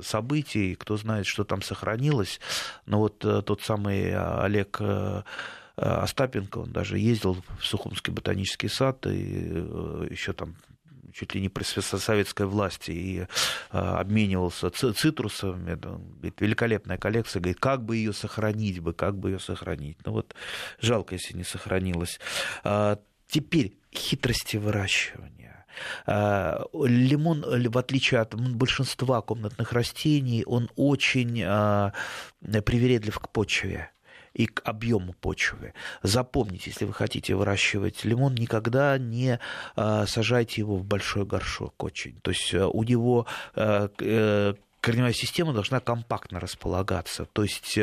событий, 0.00 0.74
кто 0.74 0.96
знает, 0.96 1.26
что 1.26 1.44
там 1.44 1.62
сохранилось, 1.62 2.40
но 2.86 2.98
вот 2.98 3.18
тот 3.18 3.62
самый 3.62 4.14
Олег 4.14 4.80
Остапенко, 5.76 6.58
он 6.58 6.72
даже 6.72 6.98
ездил 6.98 7.36
в 7.58 7.64
Сухумский 7.64 8.12
ботанический 8.12 8.68
сад 8.68 9.06
и 9.06 9.64
еще 10.10 10.32
там 10.32 10.56
чуть 11.12 11.34
ли 11.34 11.40
не 11.40 11.48
при 11.48 11.64
советской 11.64 12.46
власти 12.46 12.90
и 12.90 13.26
а, 13.70 14.00
обменивался 14.00 14.70
цитрусами. 14.70 15.74
Говорит, 15.74 16.40
великолепная 16.40 16.98
коллекция. 16.98 17.40
Говорит, 17.40 17.60
как 17.60 17.84
бы 17.84 17.96
ее 17.96 18.12
сохранить 18.12 18.80
бы, 18.80 18.92
как 18.92 19.18
бы 19.18 19.30
ее 19.30 19.38
сохранить. 19.38 19.98
Ну 20.04 20.12
вот 20.12 20.34
жалко, 20.80 21.14
если 21.14 21.36
не 21.36 21.44
сохранилось. 21.44 22.20
А, 22.64 22.98
теперь 23.28 23.78
хитрости 23.94 24.56
выращивания. 24.56 25.66
А, 26.06 26.64
лимон, 26.84 27.44
в 27.68 27.78
отличие 27.78 28.20
от 28.20 28.34
большинства 28.34 29.20
комнатных 29.22 29.72
растений, 29.72 30.44
он 30.44 30.70
очень 30.76 31.42
привередлив 32.40 33.18
к 33.18 33.28
почве 33.30 33.90
и 34.34 34.46
к 34.46 34.62
объему 34.64 35.12
почвы. 35.14 35.74
Запомните, 36.02 36.70
если 36.70 36.84
вы 36.84 36.92
хотите 36.92 37.34
выращивать 37.34 38.04
лимон, 38.04 38.34
никогда 38.34 38.98
не 38.98 39.38
а, 39.76 40.06
сажайте 40.06 40.60
его 40.60 40.76
в 40.76 40.84
большой 40.84 41.24
горшок 41.24 41.82
очень. 41.82 42.18
То 42.22 42.30
есть 42.30 42.54
э, 42.54 42.64
у 42.64 42.82
него 42.82 43.26
э, 43.54 43.88
э, 43.98 44.54
корневая 44.80 45.12
система 45.12 45.52
должна 45.52 45.80
компактно 45.80 46.40
располагаться. 46.40 47.26
То 47.32 47.42
есть 47.44 47.78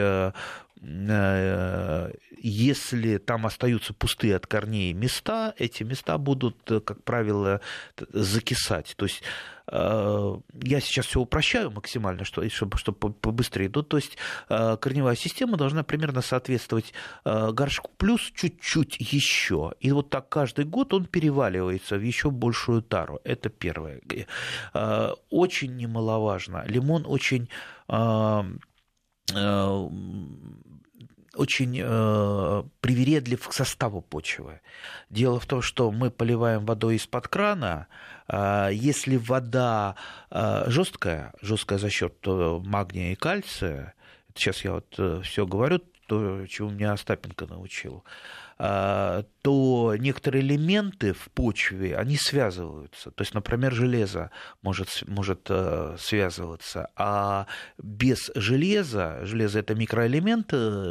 если 0.82 3.18
там 3.18 3.46
остаются 3.46 3.94
пустые 3.94 4.36
от 4.36 4.48
корней 4.48 4.94
места, 4.94 5.54
эти 5.58 5.84
места 5.84 6.18
будут, 6.18 6.56
как 6.86 7.04
правило, 7.04 7.60
закисать. 8.14 8.94
То 8.96 9.06
есть 9.06 9.22
Э, 9.72 10.38
я 10.64 10.80
сейчас 10.80 11.06
все 11.06 11.20
упрощаю 11.20 11.72
максимально, 11.72 12.26
чтобы, 12.26 12.50
чтобы 12.50 13.14
побыстрее. 13.14 13.72
Ну, 13.74 13.84
то 13.84 13.98
есть 13.98 14.18
э, 14.50 14.78
корневая 14.78 15.16
система 15.16 15.58
должна 15.58 15.84
примерно 15.84 16.22
соответствовать 16.22 16.94
э, 17.26 17.52
горшку 17.52 17.92
плюс 17.98 18.32
чуть-чуть 18.36 18.98
еще. 19.00 19.74
И 19.80 19.92
вот 19.92 20.10
так 20.10 20.30
каждый 20.30 20.66
год 20.66 20.94
он 20.94 21.06
переваливается 21.06 21.98
в 21.98 22.02
еще 22.02 22.32
большую 22.32 22.82
тару. 22.82 23.20
Это 23.24 23.50
первое. 23.50 24.02
Очень 25.30 25.78
немаловажно. 25.78 26.64
Лимон 26.66 27.06
очень 27.06 27.50
очень 31.36 31.80
э, 31.82 32.64
привередлив 32.82 33.48
к 33.48 33.54
составу 33.54 34.02
почвы. 34.02 34.60
Дело 35.10 35.40
в 35.40 35.46
том, 35.46 35.62
что 35.62 35.92
мы 35.92 36.12
поливаем 36.12 36.66
водой 36.66 36.98
из-под 36.98 37.28
крана. 37.28 37.88
Э, 38.28 38.70
если 38.72 39.16
вода 39.16 39.96
э, 40.32 40.66
жесткая, 40.68 41.34
жесткая 41.42 41.80
за 41.80 41.90
счет 41.90 42.16
э, 42.26 42.60
магния 42.66 43.14
и 43.14 43.16
кальция, 43.16 43.94
сейчас 44.36 44.66
я 44.66 44.74
вот 44.74 44.94
э, 44.98 45.22
все 45.24 45.46
говорю, 45.46 45.80
то, 46.08 46.46
чего 46.48 46.70
меня 46.72 46.94
Остапенко 46.94 47.46
научил, 47.46 48.04
то 48.60 49.96
некоторые 49.98 50.44
элементы 50.44 51.14
в 51.14 51.30
почве, 51.30 51.96
они 51.96 52.18
связываются. 52.18 53.10
То 53.12 53.22
есть, 53.22 53.34
например, 53.34 53.74
железо 53.74 54.32
может, 54.62 55.04
может 55.08 55.48
э, 55.50 55.96
связываться, 55.98 56.90
а 56.98 57.48
без 57.78 58.32
железа, 58.36 59.20
железо 59.24 59.60
это 59.60 59.76
микроэлемент 59.76 60.48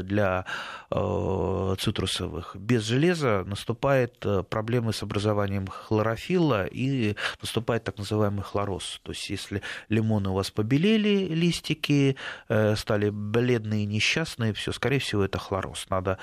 для 0.06 0.46
э, 0.90 1.74
цитрусовых, 1.78 2.56
без 2.56 2.84
железа 2.84 3.44
наступает 3.46 4.16
э, 4.24 4.42
проблемы 4.44 4.94
с 4.94 5.02
образованием 5.02 5.66
хлорофилла 5.66 6.64
и 6.64 7.16
наступает 7.42 7.84
так 7.84 7.98
называемый 7.98 8.44
хлороз. 8.44 9.00
То 9.02 9.12
есть, 9.12 9.28
если 9.28 9.62
лимоны 9.90 10.30
у 10.30 10.34
вас 10.34 10.50
побелели, 10.50 11.26
листики, 11.28 12.16
стали 12.48 13.10
бледные, 13.10 13.84
несчастные, 13.84 14.52
все, 14.54 14.72
скорее 14.72 15.00
всего, 15.00 15.24
это 15.24 15.38
хлороз. 15.38 15.86
Надо 15.90 16.18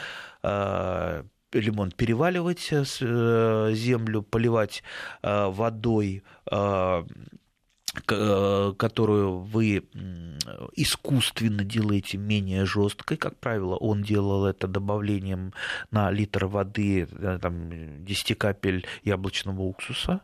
лимон 1.59 1.91
переваливать 1.91 2.71
э, 2.71 2.83
э, 3.01 3.71
землю, 3.73 4.21
поливать 4.21 4.83
э, 5.21 5.47
водой 5.49 6.23
которую 8.77 9.39
вы 9.39 9.87
искусственно 10.75 11.63
делаете 11.63 12.17
менее 12.17 12.65
жесткой, 12.65 13.15
как 13.15 13.37
правило, 13.37 13.77
он 13.77 14.03
делал 14.03 14.45
это 14.45 14.67
добавлением 14.67 15.53
на 15.91 16.11
литр 16.11 16.47
воды 16.47 17.07
там, 17.41 18.03
10 18.03 18.37
капель 18.37 18.85
яблочного 19.05 19.61
уксуса, 19.61 20.19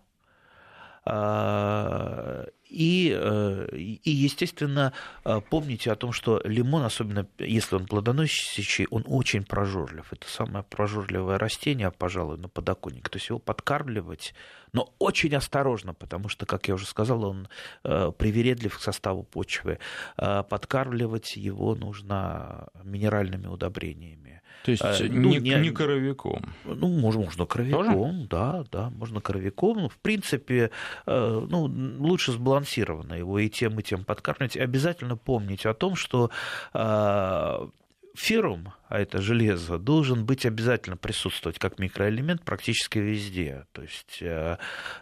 и, 2.72 3.14
э, 3.14 3.68
и, 3.76 4.10
естественно, 4.10 4.94
э, 5.26 5.42
помните 5.50 5.92
о 5.92 5.96
том, 5.96 6.14
что 6.14 6.42
лимон, 6.46 6.84
особенно 6.84 7.28
если 7.38 7.76
он 7.76 7.86
плодоносящий, 7.86 8.88
он 8.90 9.04
очень 9.08 9.44
прожорлив. 9.44 10.14
Это 10.14 10.28
самое 10.30 10.64
прожорливое 10.64 11.38
растение, 11.38 11.92
пожалуй, 11.92 12.38
на 12.38 12.48
подоконнике. 12.48 13.10
То 13.10 13.18
есть 13.18 13.28
его 13.28 13.40
подкармливать, 13.40 14.34
но 14.72 14.94
очень 15.00 15.36
осторожно, 15.36 15.94
потому 15.94 16.30
что, 16.30 16.46
как 16.46 16.70
я 16.70 16.76
уже 16.76 16.86
сказал, 16.86 17.26
он 17.26 17.50
э, 17.84 18.12
привередлив 18.18 18.78
к 18.78 18.82
составу 18.82 19.24
почвы. 19.24 19.80
Подкармливать 20.16 21.36
его 21.36 21.76
нужно 21.76 22.70
минеральными 22.84 23.48
удобрениями. 23.48 24.21
То 24.64 24.72
есть 24.72 24.84
э, 24.84 25.08
ну, 25.10 25.30
не, 25.30 25.40
не, 25.40 25.56
не 25.56 25.72
коровиком. 25.72 26.54
Ну, 26.66 26.88
можно, 26.88 27.22
можно 27.24 27.46
коровиком, 27.46 27.94
Тоже? 27.94 28.28
да, 28.30 28.64
да, 28.72 28.90
можно 28.90 29.22
коровиком. 29.22 29.90
В 29.90 29.98
принципе, 29.98 30.72
э, 31.06 31.48
ну, 31.50 31.64
лучше 32.00 32.32
сбалансированно 32.32 33.14
его 33.14 33.40
и 33.40 33.50
тем, 33.50 33.80
и 33.80 33.84
тем 33.84 34.04
подкармливать. 34.06 34.58
обязательно 34.58 35.18
помнить 35.18 35.66
о 35.66 35.74
том, 35.74 35.96
что 35.96 36.30
э, 36.74 37.68
феррум, 38.16 38.74
а 38.88 39.00
это 39.00 39.20
железо, 39.20 39.80
должен 39.80 40.26
быть 40.26 40.46
обязательно 40.46 40.98
присутствовать 40.98 41.58
как 41.58 41.80
микроэлемент 41.80 42.44
практически 42.44 43.00
везде. 43.00 43.66
То 43.72 43.82
есть 43.82 44.22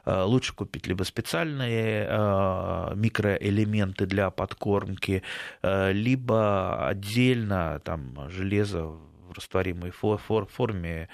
лучше 0.06 0.54
купить 0.54 0.86
либо 0.86 1.02
специальные 1.04 2.06
микроэлементы 2.96 4.06
для 4.06 4.30
подкормки, 4.30 5.24
либо 5.64 6.88
отдельно 6.88 7.82
там 7.84 8.30
железо 8.30 9.00
растворимой 9.40 9.92
форме 9.92 11.10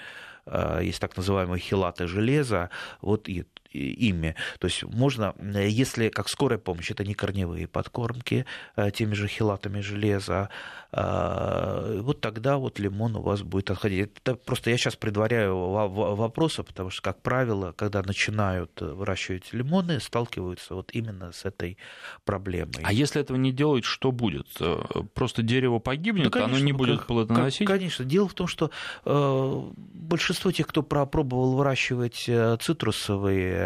э, 0.46 0.80
есть 0.82 1.00
так 1.00 1.16
называемые 1.16 1.60
хилаты 1.60 2.06
железа, 2.06 2.70
вот 3.00 3.28
и 3.28 3.44
ими. 3.76 4.34
То 4.58 4.66
есть 4.66 4.82
можно, 4.84 5.34
если 5.38 6.08
как 6.08 6.28
скорая 6.28 6.58
помощь, 6.58 6.90
это 6.90 7.04
не 7.04 7.14
корневые 7.14 7.66
подкормки 7.66 8.46
э, 8.76 8.90
теми 8.90 9.14
же 9.14 9.28
хилатами 9.28 9.80
железа, 9.80 10.48
э, 10.92 12.00
вот 12.02 12.20
тогда 12.20 12.56
вот 12.56 12.78
лимон 12.78 13.16
у 13.16 13.22
вас 13.22 13.42
будет 13.42 13.70
отходить. 13.70 14.10
Это 14.22 14.34
просто 14.34 14.70
я 14.70 14.76
сейчас 14.76 14.96
предваряю 14.96 15.56
вопросы, 15.56 16.62
потому 16.62 16.90
что, 16.90 17.02
как 17.02 17.20
правило, 17.22 17.72
когда 17.72 18.02
начинают 18.02 18.80
выращивать 18.80 19.52
лимоны, 19.52 20.00
сталкиваются 20.00 20.74
вот 20.74 20.90
именно 20.92 21.32
с 21.32 21.44
этой 21.44 21.76
проблемой. 22.24 22.82
А 22.82 22.92
если 22.92 23.20
этого 23.20 23.36
не 23.36 23.52
делать, 23.52 23.84
что 23.84 24.12
будет? 24.12 24.48
Э, 24.60 24.82
просто 25.14 25.42
дерево 25.42 25.78
погибнет, 25.78 26.24
да, 26.24 26.30
конечно, 26.30 26.56
оно 26.56 26.64
не 26.64 26.72
будет 26.72 27.06
плодоносить? 27.06 27.66
Конечно. 27.66 28.04
Дело 28.04 28.28
в 28.28 28.34
том, 28.34 28.46
что 28.46 28.70
большинство 29.04 30.52
тех, 30.52 30.66
кто 30.66 30.82
пробовал 30.82 31.54
выращивать 31.56 32.28
цитрусовые 32.60 33.65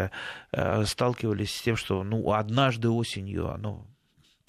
сталкивались 0.85 1.55
с 1.55 1.61
тем, 1.61 1.75
что 1.75 2.03
ну, 2.03 2.31
однажды 2.31 2.89
осенью 2.89 3.49
оно 3.49 3.85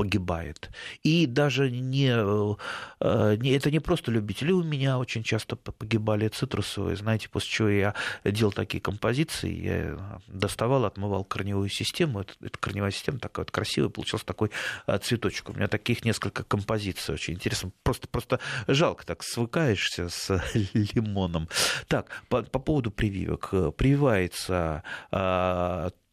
погибает. 0.02 0.68
И 1.04 1.26
даже 1.26 1.70
не, 1.70 2.10
э, 2.10 3.36
не, 3.36 3.50
это 3.50 3.70
не 3.70 3.78
просто 3.78 4.10
любители. 4.10 4.50
У 4.50 4.64
меня 4.64 4.98
очень 4.98 5.22
часто 5.22 5.54
погибали 5.54 6.26
цитрусовые. 6.26 6.96
Знаете, 6.96 7.28
после 7.28 7.50
чего 7.50 7.68
я 7.68 7.94
делал 8.24 8.52
такие 8.52 8.80
композиции, 8.80 9.52
я 9.52 10.20
доставал, 10.26 10.86
отмывал 10.86 11.22
корневую 11.22 11.68
систему. 11.68 12.22
Это, 12.22 12.32
это 12.40 12.58
корневая 12.58 12.90
система 12.90 13.20
такая 13.20 13.44
вот 13.44 13.52
красивая, 13.52 13.90
получился 13.90 14.26
такой 14.26 14.50
э, 14.88 14.98
цветочек. 14.98 15.50
У 15.50 15.52
меня 15.52 15.68
таких 15.68 16.04
несколько 16.04 16.42
композиций 16.42 17.14
очень 17.14 17.34
интересно. 17.34 17.70
Просто, 17.84 18.08
просто 18.08 18.40
жалко, 18.66 19.06
так 19.06 19.22
свыкаешься 19.22 20.08
с 20.08 20.42
лимоном. 20.74 21.48
Так, 21.86 22.10
по, 22.28 22.42
по 22.42 22.58
поводу 22.58 22.90
прививок. 22.90 23.50
Прививается 23.76 24.82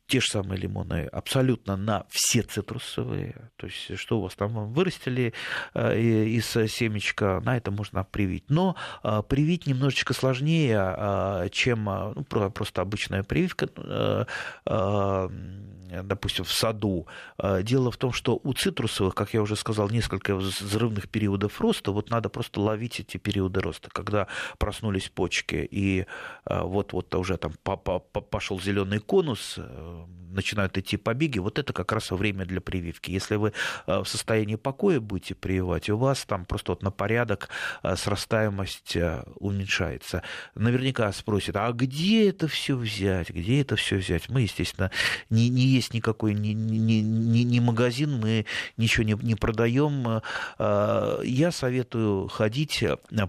те 0.09 0.19
же 0.19 0.25
самые 0.25 0.59
лимоны 0.59 1.05
абсолютно 1.05 1.77
на 1.77 2.05
все 2.09 2.41
цитрусовые. 2.41 3.51
То 3.57 3.67
есть, 3.67 3.97
что 3.97 4.17
у 4.17 4.23
вас 4.23 4.33
там 4.33 4.73
вырастили 4.73 5.33
э, 5.75 5.99
из 5.99 6.47
семечка, 6.47 7.39
на 7.45 7.55
это 7.55 7.69
можно 7.69 8.03
привить. 8.03 8.45
Но 8.49 8.75
э, 9.03 9.21
привить 9.29 9.67
немножечко 9.67 10.13
сложнее, 10.13 10.95
э, 10.97 11.49
чем 11.51 11.83
ну, 11.85 12.23
просто 12.23 12.81
обычная 12.81 13.23
прививка 13.23 13.69
допустим, 16.03 16.45
в 16.45 16.51
саду. 16.51 17.07
Дело 17.63 17.89
в 17.89 17.97
том, 17.97 18.13
что 18.13 18.39
у 18.43 18.53
цитрусовых, 18.53 19.15
как 19.15 19.33
я 19.33 19.41
уже 19.41 19.55
сказал, 19.55 19.89
несколько 19.89 20.35
взрывных 20.35 21.09
периодов 21.09 21.59
роста. 21.59 21.91
Вот 21.91 22.11
надо 22.11 22.29
просто 22.29 22.61
ловить 22.61 22.99
эти 22.99 23.17
периоды 23.17 23.59
роста. 23.59 23.89
Когда 23.91 24.27
проснулись 24.59 25.09
почки, 25.09 25.67
и 25.69 26.05
вот-вот 26.45 27.15
уже 27.15 27.37
там 27.37 27.53
пошел 27.63 28.59
зеленый 28.59 28.99
конус, 28.99 29.57
начинают 30.31 30.77
идти 30.77 30.97
побеги, 30.97 31.39
вот 31.39 31.59
это 31.59 31.73
как 31.73 31.91
раз 31.91 32.11
время 32.11 32.45
для 32.45 32.61
прививки. 32.61 33.11
Если 33.11 33.35
вы 33.35 33.53
э, 33.87 33.99
в 33.99 34.05
состоянии 34.05 34.55
покоя 34.55 34.99
будете 34.99 35.35
прививать, 35.35 35.89
у 35.89 35.97
вас 35.97 36.25
там 36.25 36.45
просто 36.45 36.71
вот 36.73 36.83
на 36.83 36.91
порядок 36.91 37.49
э, 37.83 37.95
срастаемость 37.95 38.95
э, 38.95 39.23
уменьшается. 39.35 40.23
Наверняка 40.55 41.11
спросят, 41.11 41.55
а 41.55 41.71
где 41.71 42.29
это 42.29 42.47
все 42.47 42.75
взять? 42.75 43.29
Где 43.29 43.61
это 43.61 43.75
все 43.75 43.97
взять? 43.97 44.29
Мы, 44.29 44.41
естественно, 44.41 44.91
не, 45.29 45.49
не 45.49 45.63
есть 45.63 45.93
никакой 45.93 46.33
не, 46.33 46.53
не, 46.53 47.01
не, 47.01 47.43
не 47.43 47.59
магазин, 47.59 48.19
мы 48.19 48.45
ничего 48.77 49.03
не, 49.03 49.13
не 49.13 49.35
продаем. 49.35 50.21
Я 50.59 51.51
советую 51.51 52.27
ходить 52.27 52.83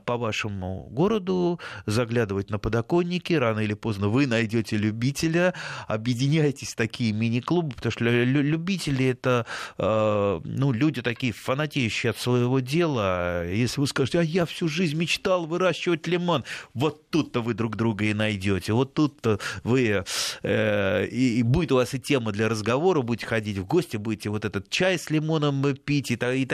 по 0.04 0.16
вашему 0.16 0.88
городу, 0.90 1.61
заглядывать 1.87 2.50
на 2.50 2.59
подоконники, 2.59 3.33
рано 3.33 3.61
или 3.61 3.74
поздно 3.74 4.09
вы 4.09 4.26
найдете 4.26 4.76
любителя, 4.76 5.54
объединяйтесь 5.88 6.60
есть 6.62 6.77
такие 6.77 7.12
мини-клубы, 7.12 7.75
потому 7.75 7.92
что 7.92 8.05
любители 8.05 9.07
это 9.07 9.46
э, 9.79 10.40
ну, 10.44 10.73
люди 10.73 11.03
такие 11.03 11.33
фанатеющие 11.33 12.11
от 12.11 12.18
своего 12.18 12.61
дела. 12.61 13.46
Если 13.46 13.81
вы 13.81 13.87
скажете, 13.87 14.20
а 14.20 14.23
я 14.23 14.46
всю 14.46 14.68
жизнь 14.68 14.96
мечтал 14.96 15.46
выращивать 15.46 16.07
лимон, 16.07 16.44
вот 16.75 17.11
тут-то 17.11 17.40
вы 17.40 17.55
друг 17.55 17.77
друга 17.77 18.05
и 18.05 18.14
найдете. 18.14 18.73
Вот 18.73 18.94
тут-то 18.94 19.38
вы 19.62 20.05
э, 20.42 21.07
и, 21.07 21.42
будет 21.42 21.73
у 21.73 21.77
вас 21.77 21.94
и 21.94 22.01
тема 22.01 22.33
для 22.33 22.49
разговора, 22.49 23.03
будете 23.03 23.27
ходить 23.27 23.59
в 23.59 23.66
гости, 23.66 23.96
будете 23.96 24.31
вот 24.31 24.44
этот 24.44 24.68
чай 24.70 24.99
с 24.99 25.11
лимоном 25.11 25.62
пить, 25.77 26.11
и, 26.11 26.14
и 26.14 26.46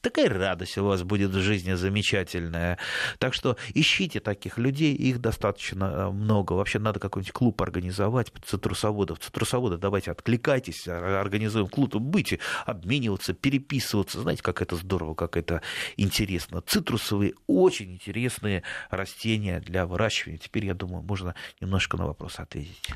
такая 0.00 0.28
радость 0.28 0.78
у 0.78 0.84
вас 0.84 1.02
будет 1.02 1.30
в 1.30 1.40
жизни 1.40 1.74
замечательная. 1.74 2.78
Так 3.18 3.34
что 3.34 3.56
ищите 3.74 4.20
таких 4.20 4.58
людей, 4.58 4.94
их 4.94 5.20
достаточно 5.20 5.84
э, 5.84 6.10
много. 6.10 6.52
Вообще 6.54 6.78
надо 6.78 7.00
какой-нибудь 7.00 7.32
клуб 7.32 7.62
организовать 7.62 8.32
цитрусоводов. 8.44 9.18
Цитрус 9.36 9.48
экскурсоводы, 9.48 9.76
давайте 9.76 10.10
откликайтесь, 10.12 10.88
организуем 10.88 11.66
клуб, 11.66 11.94
будете 11.96 12.38
обмениваться, 12.64 13.34
переписываться. 13.34 14.22
Знаете, 14.22 14.42
как 14.42 14.62
это 14.62 14.76
здорово, 14.76 15.14
как 15.14 15.36
это 15.36 15.60
интересно. 15.98 16.62
Цитрусовые 16.62 17.34
очень 17.46 17.92
интересные 17.92 18.62
растения 18.88 19.60
для 19.60 19.86
выращивания. 19.86 20.38
Теперь, 20.38 20.64
я 20.64 20.74
думаю, 20.74 21.02
можно 21.02 21.34
немножко 21.60 21.98
на 21.98 22.06
вопрос 22.06 22.38
ответить. 22.38 22.88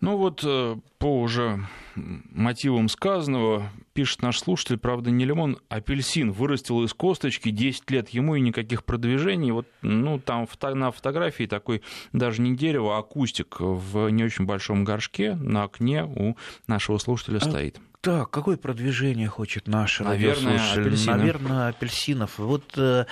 Ну 0.00 0.16
вот 0.16 0.42
э, 0.44 0.76
по 0.98 1.20
уже 1.20 1.66
мотивам 1.96 2.88
сказанного 2.88 3.68
пишет 3.98 4.22
наш 4.22 4.38
слушатель, 4.38 4.78
правда, 4.78 5.10
не 5.10 5.24
лимон, 5.24 5.58
а 5.68 5.78
апельсин 5.78 6.30
вырастил 6.30 6.84
из 6.84 6.94
косточки, 6.94 7.50
10 7.50 7.90
лет 7.90 8.10
ему 8.10 8.36
и 8.36 8.40
никаких 8.40 8.84
продвижений. 8.84 9.50
Вот, 9.50 9.66
ну, 9.82 10.20
там 10.20 10.46
на 10.62 10.92
фотографии 10.92 11.46
такой 11.46 11.82
даже 12.12 12.40
не 12.40 12.56
дерево, 12.56 12.96
а 12.96 13.02
кустик 13.02 13.56
в 13.58 14.08
не 14.10 14.22
очень 14.22 14.44
большом 14.44 14.84
горшке 14.84 15.34
на 15.34 15.64
окне 15.64 16.04
у 16.04 16.36
нашего 16.68 16.98
слушателя 16.98 17.38
а, 17.38 17.40
стоит. 17.40 17.80
Так, 18.08 18.30
какое 18.30 18.56
продвижение 18.56 19.28
хочет 19.28 19.68
наш 19.68 20.00
Наверное, 20.00 20.72
апельсинов. 20.72 21.18
Наверное, 21.18 21.68
апельсинов. 21.68 22.38
Вот 22.38 22.64
э, 22.78 23.04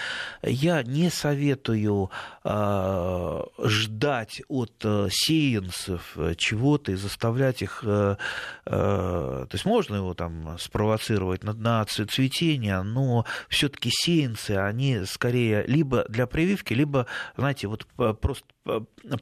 я 0.43 0.83
не 0.83 1.11
советую 1.11 2.11
э, 2.43 3.43
ждать 3.63 4.41
от 4.49 4.73
э, 4.85 5.09
сеянцев 5.11 6.17
э, 6.17 6.35
чего-то 6.39 6.93
и 6.93 6.95
заставлять 6.95 7.61
их... 7.61 7.85
Э, 7.85 8.17
э, 8.65 8.71
то 8.71 9.51
есть 9.53 9.67
можно 9.67 9.97
его 9.97 10.15
там 10.15 10.57
спровоцировать 10.59 11.45
на, 11.45 11.53
на 11.53 11.85
цветение, 11.85 12.81
но 12.81 13.27
все-таки 13.51 13.91
сеянцы, 13.93 14.53
они 14.53 15.05
скорее 15.05 15.63
либо 15.67 16.07
для 16.09 16.27
прививки, 16.27 16.73
либо, 16.73 17.07
знаете, 17.37 17.67
вот 17.67 17.87
просто 18.23 18.47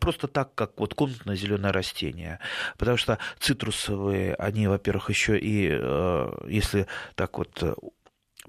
просто 0.00 0.28
так, 0.28 0.54
как 0.54 0.78
вот 0.78 0.94
комнатное 0.94 1.36
зеленое 1.36 1.72
растение. 1.72 2.38
Потому 2.78 2.96
что 2.96 3.18
цитрусовые, 3.38 4.34
они, 4.34 4.66
во-первых, 4.66 5.10
еще 5.10 5.38
и, 5.38 5.68
э, 5.70 6.32
если 6.48 6.86
так 7.14 7.38
вот 7.38 7.62
э, 7.62 7.74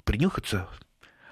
принюхаться, 0.04 0.68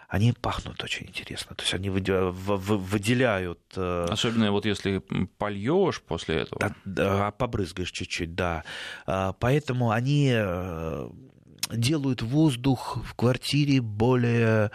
они 0.08 0.32
пахнут 0.32 0.84
очень 0.84 1.08
интересно. 1.08 1.56
То 1.56 1.64
есть 1.64 1.74
они 1.74 1.90
выделяют... 1.90 3.62
Э, 3.76 4.06
Особенно 4.10 4.52
вот 4.52 4.66
если 4.66 5.00
польешь 5.38 6.02
после 6.02 6.36
этого. 6.36 6.60
Да, 6.60 6.76
да, 6.86 7.32
побрызгаешь 7.32 7.92
чуть-чуть, 7.92 8.36
да. 8.36 8.64
А, 9.08 9.34
поэтому 9.34 9.90
они 9.90 10.32
делают 11.72 12.22
воздух 12.22 12.98
в 13.04 13.16
квартире 13.16 13.82
более 13.82 14.72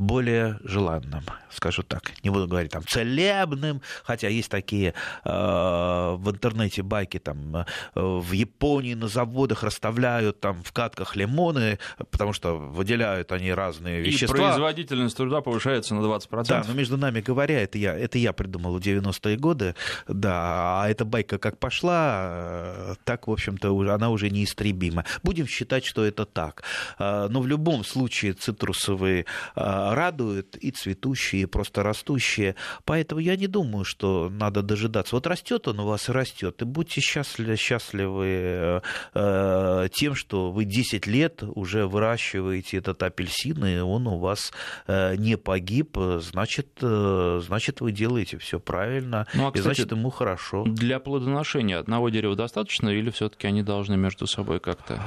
более 0.00 0.58
желанным, 0.64 1.22
скажу 1.50 1.82
так. 1.82 2.12
Не 2.24 2.30
буду 2.30 2.48
говорить 2.48 2.72
там 2.72 2.82
целебным, 2.86 3.82
хотя 4.02 4.28
есть 4.28 4.50
такие 4.50 4.94
э, 5.24 5.30
в 5.30 6.30
интернете 6.30 6.82
байки, 6.82 7.18
там 7.18 7.54
э, 7.54 7.64
в 7.94 8.32
Японии 8.32 8.94
на 8.94 9.08
заводах 9.08 9.62
расставляют 9.62 10.40
там 10.40 10.62
в 10.62 10.72
катках 10.72 11.16
лимоны, 11.16 11.78
потому 12.10 12.32
что 12.32 12.56
выделяют 12.56 13.30
они 13.30 13.52
разные 13.52 14.00
вещества. 14.00 14.36
И 14.36 14.40
производительность 14.40 15.16
труда 15.18 15.42
повышается 15.42 15.94
на 15.94 16.00
20%. 16.00 16.44
Да, 16.48 16.64
но 16.66 16.72
между 16.72 16.96
нами 16.96 17.20
говоря, 17.20 17.60
это 17.60 17.76
я, 17.76 17.94
это 17.94 18.16
я 18.16 18.32
придумал 18.32 18.78
в 18.78 18.80
90-е 18.80 19.36
годы, 19.36 19.74
да, 20.08 20.82
а 20.82 20.88
эта 20.88 21.04
байка 21.04 21.36
как 21.36 21.58
пошла, 21.58 22.28
э, 22.30 22.94
так, 23.04 23.28
в 23.28 23.30
общем-то, 23.30 23.78
она 23.92 24.08
уже 24.08 24.30
неистребима. 24.30 25.04
Будем 25.22 25.46
считать, 25.46 25.84
что 25.84 26.06
это 26.06 26.24
так. 26.24 26.62
Э, 26.98 27.28
но 27.28 27.42
в 27.42 27.46
любом 27.46 27.84
случае 27.84 28.32
цитрусовые 28.32 29.26
э, 29.56 29.89
радуют 29.94 30.56
и 30.56 30.70
цветущие, 30.70 31.42
и 31.42 31.46
просто 31.46 31.82
растущие. 31.82 32.54
Поэтому 32.84 33.20
я 33.20 33.36
не 33.36 33.46
думаю, 33.46 33.84
что 33.84 34.28
надо 34.30 34.62
дожидаться. 34.62 35.16
Вот 35.16 35.26
растет 35.26 35.68
он 35.68 35.80
у 35.80 35.86
вас 35.86 36.08
и 36.08 36.12
растет. 36.12 36.62
И 36.62 36.64
будьте 36.64 37.00
счастливы, 37.00 37.56
счастливы 37.56 38.26
э, 38.26 38.80
э, 39.14 39.88
тем, 39.92 40.14
что 40.14 40.50
вы 40.50 40.64
10 40.64 41.06
лет 41.06 41.42
уже 41.42 41.86
выращиваете 41.86 42.78
этот 42.78 43.02
апельсин, 43.02 43.64
и 43.64 43.78
он 43.78 44.06
у 44.06 44.18
вас 44.18 44.52
э, 44.86 45.16
не 45.16 45.36
погиб. 45.36 45.96
Значит, 46.20 46.68
значит 46.80 47.80
вы 47.80 47.92
делаете 47.92 48.38
все 48.38 48.60
правильно, 48.60 49.26
ну, 49.34 49.48
а, 49.48 49.52
кстати, 49.52 49.58
и 49.58 49.62
значит 49.62 49.92
ему 49.92 50.10
хорошо. 50.10 50.64
Для 50.64 51.00
плодоношения 51.00 51.78
одного 51.78 52.08
дерева 52.10 52.36
достаточно, 52.36 52.88
или 52.88 53.10
все-таки 53.10 53.46
они 53.46 53.62
должны 53.62 53.96
между 53.96 54.26
собой 54.26 54.60
как-то 54.60 55.00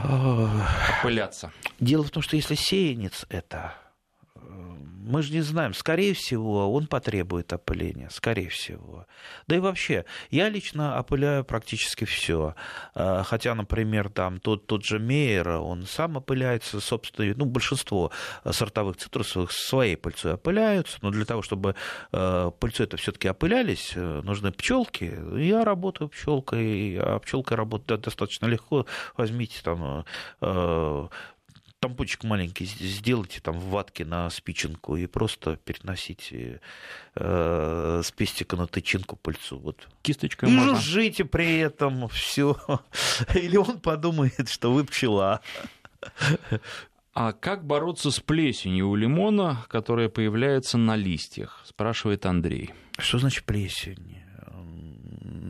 опыляться? 1.00 1.52
Дело 1.80 2.04
в 2.04 2.12
том, 2.12 2.22
что 2.24 2.36
если 2.36 2.56
сеянец 2.56 3.26
это 3.30 3.76
мы 5.06 5.22
же 5.22 5.34
не 5.34 5.42
знаем. 5.42 5.74
Скорее 5.74 6.14
всего, 6.14 6.72
он 6.74 6.88
потребует 6.88 7.52
опыления. 7.54 8.10
Скорее 8.10 8.50
всего. 8.50 9.06
Да 9.48 9.56
и 9.56 9.60
вообще, 9.60 10.06
я 10.30 10.50
лично 10.50 11.00
опыляю 11.00 11.44
практически 11.44 12.06
все. 12.06 12.56
А, 12.96 13.24
хотя, 13.24 13.56
например, 13.56 14.10
там 14.10 14.40
тот, 14.40 14.68
тот 14.68 14.86
же 14.86 15.00
Мейер, 15.00 15.50
он 15.50 15.86
сам 15.86 16.18
опыляется, 16.18 16.80
собственно, 16.80 17.34
ну, 17.36 17.46
большинство 17.46 18.12
сортовых 18.50 18.98
цитрусовых 18.98 19.52
своей 19.52 19.96
пыльцой 19.96 20.34
опыляются. 20.34 20.98
Но 21.02 21.12
для 21.12 21.26
того, 21.26 21.42
чтобы 21.42 21.76
а, 22.12 22.52
пыльцой 22.52 22.86
это 22.86 22.98
все-таки 22.98 23.28
опылялись, 23.28 23.94
э, 23.96 24.22
нужны 24.24 24.52
пчелки. 24.52 25.14
Я 25.38 25.66
работаю 25.66 26.10
пчелкой, 26.10 26.98
а 27.00 27.20
пчелкой 27.20 27.58
работать 27.58 28.02
достаточно 28.02 28.46
легко. 28.46 28.86
Возьмите 29.18 29.62
там 29.64 30.06
э, 30.42 31.08
тампончик 31.84 32.24
маленький 32.24 32.66
сделайте 32.66 33.42
там 33.42 33.60
в 33.60 33.66
ватке 33.66 34.06
на 34.06 34.30
спиченку 34.30 34.96
и 34.96 35.06
просто 35.06 35.58
переносите 35.58 36.62
э, 37.16 38.02
с 38.04 38.12
пестика 38.12 38.56
на 38.56 38.68
тычинку 38.68 39.18
пыльцу. 39.18 39.60
Вот. 39.60 39.90
Кисточкой 40.02 40.50
и 40.50 40.52
можно. 40.54 40.76
жужжите 40.76 41.26
при 41.26 41.58
этом 41.58 42.08
все. 42.08 42.56
Или 43.36 43.58
он 43.58 43.82
подумает, 43.82 44.48
что 44.48 44.72
вы 44.72 44.86
пчела. 44.86 45.42
А 47.14 47.34
как 47.34 47.66
бороться 47.66 48.12
с 48.12 48.20
плесенью 48.22 48.88
у 48.88 48.96
лимона, 48.96 49.66
которая 49.68 50.08
появляется 50.08 50.78
на 50.78 50.96
листьях? 50.96 51.62
Спрашивает 51.66 52.26
Андрей. 52.26 52.72
Что 52.98 53.20
значит 53.20 53.44
плесень? 53.44 54.23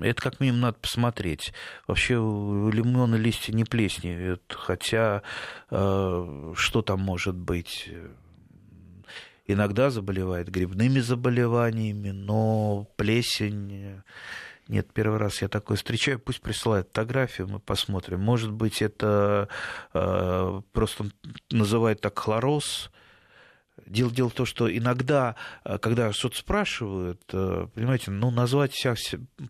Это 0.04 0.22
как 0.22 0.40
минимум 0.40 0.62
надо 0.62 0.78
посмотреть. 0.80 1.54
Вообще 1.88 2.16
лимоны 2.16 3.16
листья 3.16 3.54
не 3.54 3.64
плесневеют, 3.64 4.56
хотя 4.58 5.22
э, 5.72 6.54
что 6.56 6.82
там 6.82 7.00
может 7.02 7.36
быть? 7.36 7.90
Иногда 9.46 9.90
заболевает 9.90 10.50
грибными 10.50 11.00
заболеваниями, 11.00 12.12
но 12.12 12.88
плесень... 12.96 14.02
Нет, 14.70 14.88
первый 14.94 15.20
раз 15.20 15.42
я 15.42 15.50
такой 15.50 15.76
встречаю, 15.76 16.20
пусть 16.20 16.42
присылают 16.42 16.88
фотографию, 16.88 17.50
мы 17.50 17.60
посмотрим. 17.60 18.22
Может 18.22 18.54
быть, 18.54 18.82
это 18.82 19.50
э, 19.94 20.62
просто 20.72 21.10
называют 21.52 22.00
так 22.00 22.18
хлороз, 22.18 22.90
Дело, 23.88 24.12
дело 24.12 24.30
в 24.30 24.34
том, 24.34 24.46
что 24.46 24.76
иногда, 24.76 25.36
э, 25.66 25.80
когда 25.80 26.14
что-то 26.14 26.38
спрашивают, 26.38 27.22
э, 27.34 27.68
понимаете, 27.74 28.12
ну, 28.12 28.30
назвать 28.30 28.72
вся, 28.72 28.94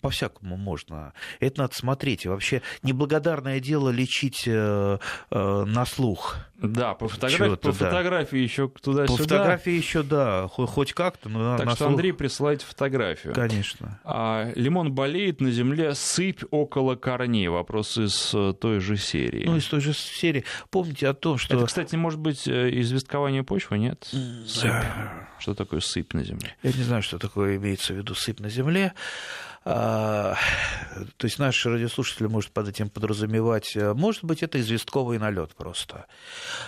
по-всякому 0.01 0.55
можно. 0.55 1.13
Это 1.41 1.62
надо 1.62 1.75
смотреть. 1.75 2.23
И 2.23 2.29
вообще 2.29 2.62
неблагодарное 2.83 3.59
дело 3.59 3.89
лечить 3.89 4.43
э, 4.47 4.97
на 5.29 5.86
слух. 5.86 6.38
Да, 6.57 6.93
по 6.93 7.09
фотографии, 7.09 7.55
по 7.55 7.73
фотографии 7.73 8.38
да. 8.38 8.43
еще 8.43 8.69
туда-сюда. 8.69 9.17
По 9.17 9.23
фотографии 9.23 9.73
еще, 9.73 10.03
да, 10.03 10.47
хоть 10.47 10.93
как-то. 10.93 11.27
Но 11.27 11.57
так 11.57 11.65
на 11.65 11.71
что, 11.71 11.86
слух... 11.86 11.91
Андрей, 11.91 12.13
присылайте 12.13 12.65
фотографию. 12.65 13.33
Конечно. 13.33 13.99
А, 14.05 14.49
лимон 14.55 14.93
болеет 14.93 15.41
на 15.41 15.51
земле, 15.51 15.93
сыпь 15.95 16.43
около 16.49 16.95
корней. 16.95 17.49
Вопрос 17.49 17.97
из 17.97 18.33
той 18.59 18.79
же 18.79 18.95
серии. 18.95 19.45
Ну, 19.45 19.57
из 19.57 19.65
той 19.65 19.81
же 19.81 19.93
серии. 19.93 20.45
Помните 20.69 21.09
о 21.09 21.13
том, 21.13 21.38
что... 21.38 21.57
Это, 21.57 21.65
кстати, 21.65 21.97
может 21.97 22.19
быть 22.19 22.47
известкование 22.47 23.43
почвы, 23.43 23.77
нет? 23.77 24.12
Сыпь. 24.47 24.71
Что 25.39 25.54
такое 25.54 25.80
сыпь 25.80 26.13
на 26.13 26.23
земле? 26.23 26.56
Я 26.63 26.71
не 26.71 26.84
знаю, 26.84 27.02
что 27.02 27.17
такое 27.17 27.58
имеется 27.58 27.93
в 27.93 27.97
виду 27.97 28.15
сыпь 28.15 28.39
на 28.39 28.49
земле. 28.49 28.93
А, 29.65 30.36
то 31.17 31.26
есть 31.26 31.39
наши 31.39 31.69
радиослушатели 31.69 32.28
может 32.28 32.52
под 32.52 32.67
этим 32.67 32.89
подразумевать, 32.89 33.76
э, 33.76 33.93
может 33.93 34.23
быть, 34.26 34.43
это 34.43 34.60
известковый 34.60 35.19
налет 35.19 35.56
просто. 35.56 36.06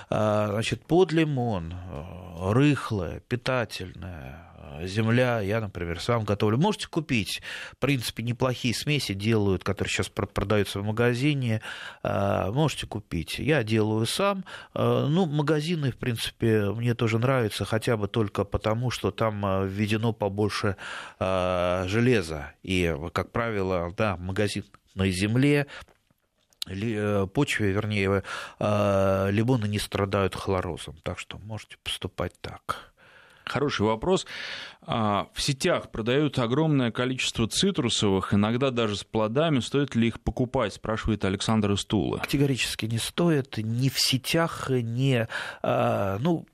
А, 0.09 0.51
значит, 0.51 0.85
под 0.85 1.11
лимон, 1.11 1.73
э, 1.73 2.53
рыхлое, 2.53 3.19
питательное, 3.27 4.49
земля, 4.83 5.41
я, 5.41 5.61
например, 5.61 5.99
сам 5.99 6.23
готовлю. 6.23 6.57
Можете 6.57 6.87
купить, 6.87 7.41
в 7.73 7.77
принципе, 7.77 8.23
неплохие 8.23 8.73
смеси 8.73 9.13
делают, 9.13 9.63
которые 9.63 9.91
сейчас 9.91 10.09
продаются 10.09 10.79
в 10.79 10.85
магазине, 10.85 11.61
а, 12.03 12.51
можете 12.51 12.87
купить. 12.87 13.39
Я 13.39 13.63
делаю 13.63 14.05
сам. 14.05 14.45
А, 14.73 15.07
ну, 15.07 15.25
магазины, 15.25 15.91
в 15.91 15.97
принципе, 15.97 16.71
мне 16.71 16.93
тоже 16.93 17.19
нравятся, 17.19 17.65
хотя 17.65 17.97
бы 17.97 18.07
только 18.07 18.43
потому, 18.43 18.91
что 18.91 19.11
там 19.11 19.67
введено 19.67 20.13
побольше 20.13 20.75
железа. 21.19 22.53
И, 22.63 22.95
как 23.13 23.31
правило, 23.31 23.93
да, 23.95 24.17
магазин 24.17 24.65
на 24.93 25.09
земле, 25.09 25.67
э, 26.67 27.27
почве, 27.33 27.71
вернее, 27.71 28.23
лимоны 28.59 29.67
не 29.67 29.79
страдают 29.79 30.35
хлорозом, 30.35 30.97
так 31.03 31.19
что 31.19 31.37
можете 31.37 31.77
поступать 31.83 32.33
так. 32.41 32.94
Хороший 33.45 33.85
вопрос. 33.85 34.25
А, 34.81 35.27
в 35.33 35.41
сетях 35.41 35.91
продают 35.91 36.39
огромное 36.39 36.91
количество 36.91 37.47
цитрусовых, 37.47 38.33
иногда 38.33 38.71
даже 38.71 38.95
с 38.95 39.03
плодами. 39.03 39.59
Стоит 39.59 39.95
ли 39.95 40.07
их 40.07 40.19
покупать, 40.19 40.73
спрашивает 40.73 41.25
Александр 41.25 41.73
Истула. 41.73 42.17
Категорически 42.17 42.85
не 42.85 42.97
стоит. 42.97 43.57
Ни 43.57 43.89
в 43.89 43.99
сетях, 43.99 44.69
ни... 44.69 45.27
А, 45.61 46.17
ну, 46.19 46.45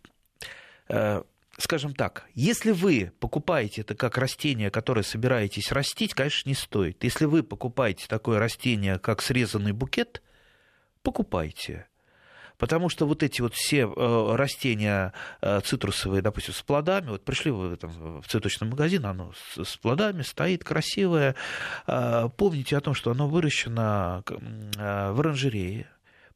а, 0.90 1.24
скажем 1.58 1.94
так, 1.96 2.26
если 2.34 2.72
вы 2.72 3.14
покупаете 3.20 3.82
это 3.82 3.96
как 3.96 4.18
растение, 4.18 4.70
которое 4.70 5.04
собираетесь 5.04 5.72
растить, 5.72 6.14
конечно, 6.14 6.50
не 6.50 6.56
стоит. 6.56 7.04
Если 7.04 7.26
вы 7.26 7.44
покупаете 7.44 8.06
такое 8.08 8.40
растение, 8.40 9.00
как 9.00 9.22
срезанный 9.22 9.72
букет, 9.72 10.22
покупайте. 11.04 11.88
Потому 12.62 12.90
что 12.90 13.08
вот 13.08 13.24
эти 13.24 13.42
вот 13.42 13.56
все 13.56 13.88
э, 13.88 14.36
растения 14.36 15.14
э, 15.42 15.62
цитрусовые, 15.62 16.22
допустим, 16.22 16.54
с 16.54 16.62
плодами, 16.62 17.10
вот 17.10 17.26
пришли 17.26 17.50
вы 17.50 17.76
там, 17.76 17.90
в 18.22 18.28
цветочный 18.28 18.68
магазин, 18.68 19.04
оно 19.08 19.32
с 19.56 19.78
плодами 19.78 20.22
стоит 20.22 20.64
красивое. 20.64 21.34
Э, 21.88 22.30
помните 22.38 22.78
о 22.78 22.82
том, 22.82 22.94
что 22.94 23.10
оно 23.10 23.28
выращено 23.28 24.24
в 24.28 25.20
оранжерее, 25.20 25.90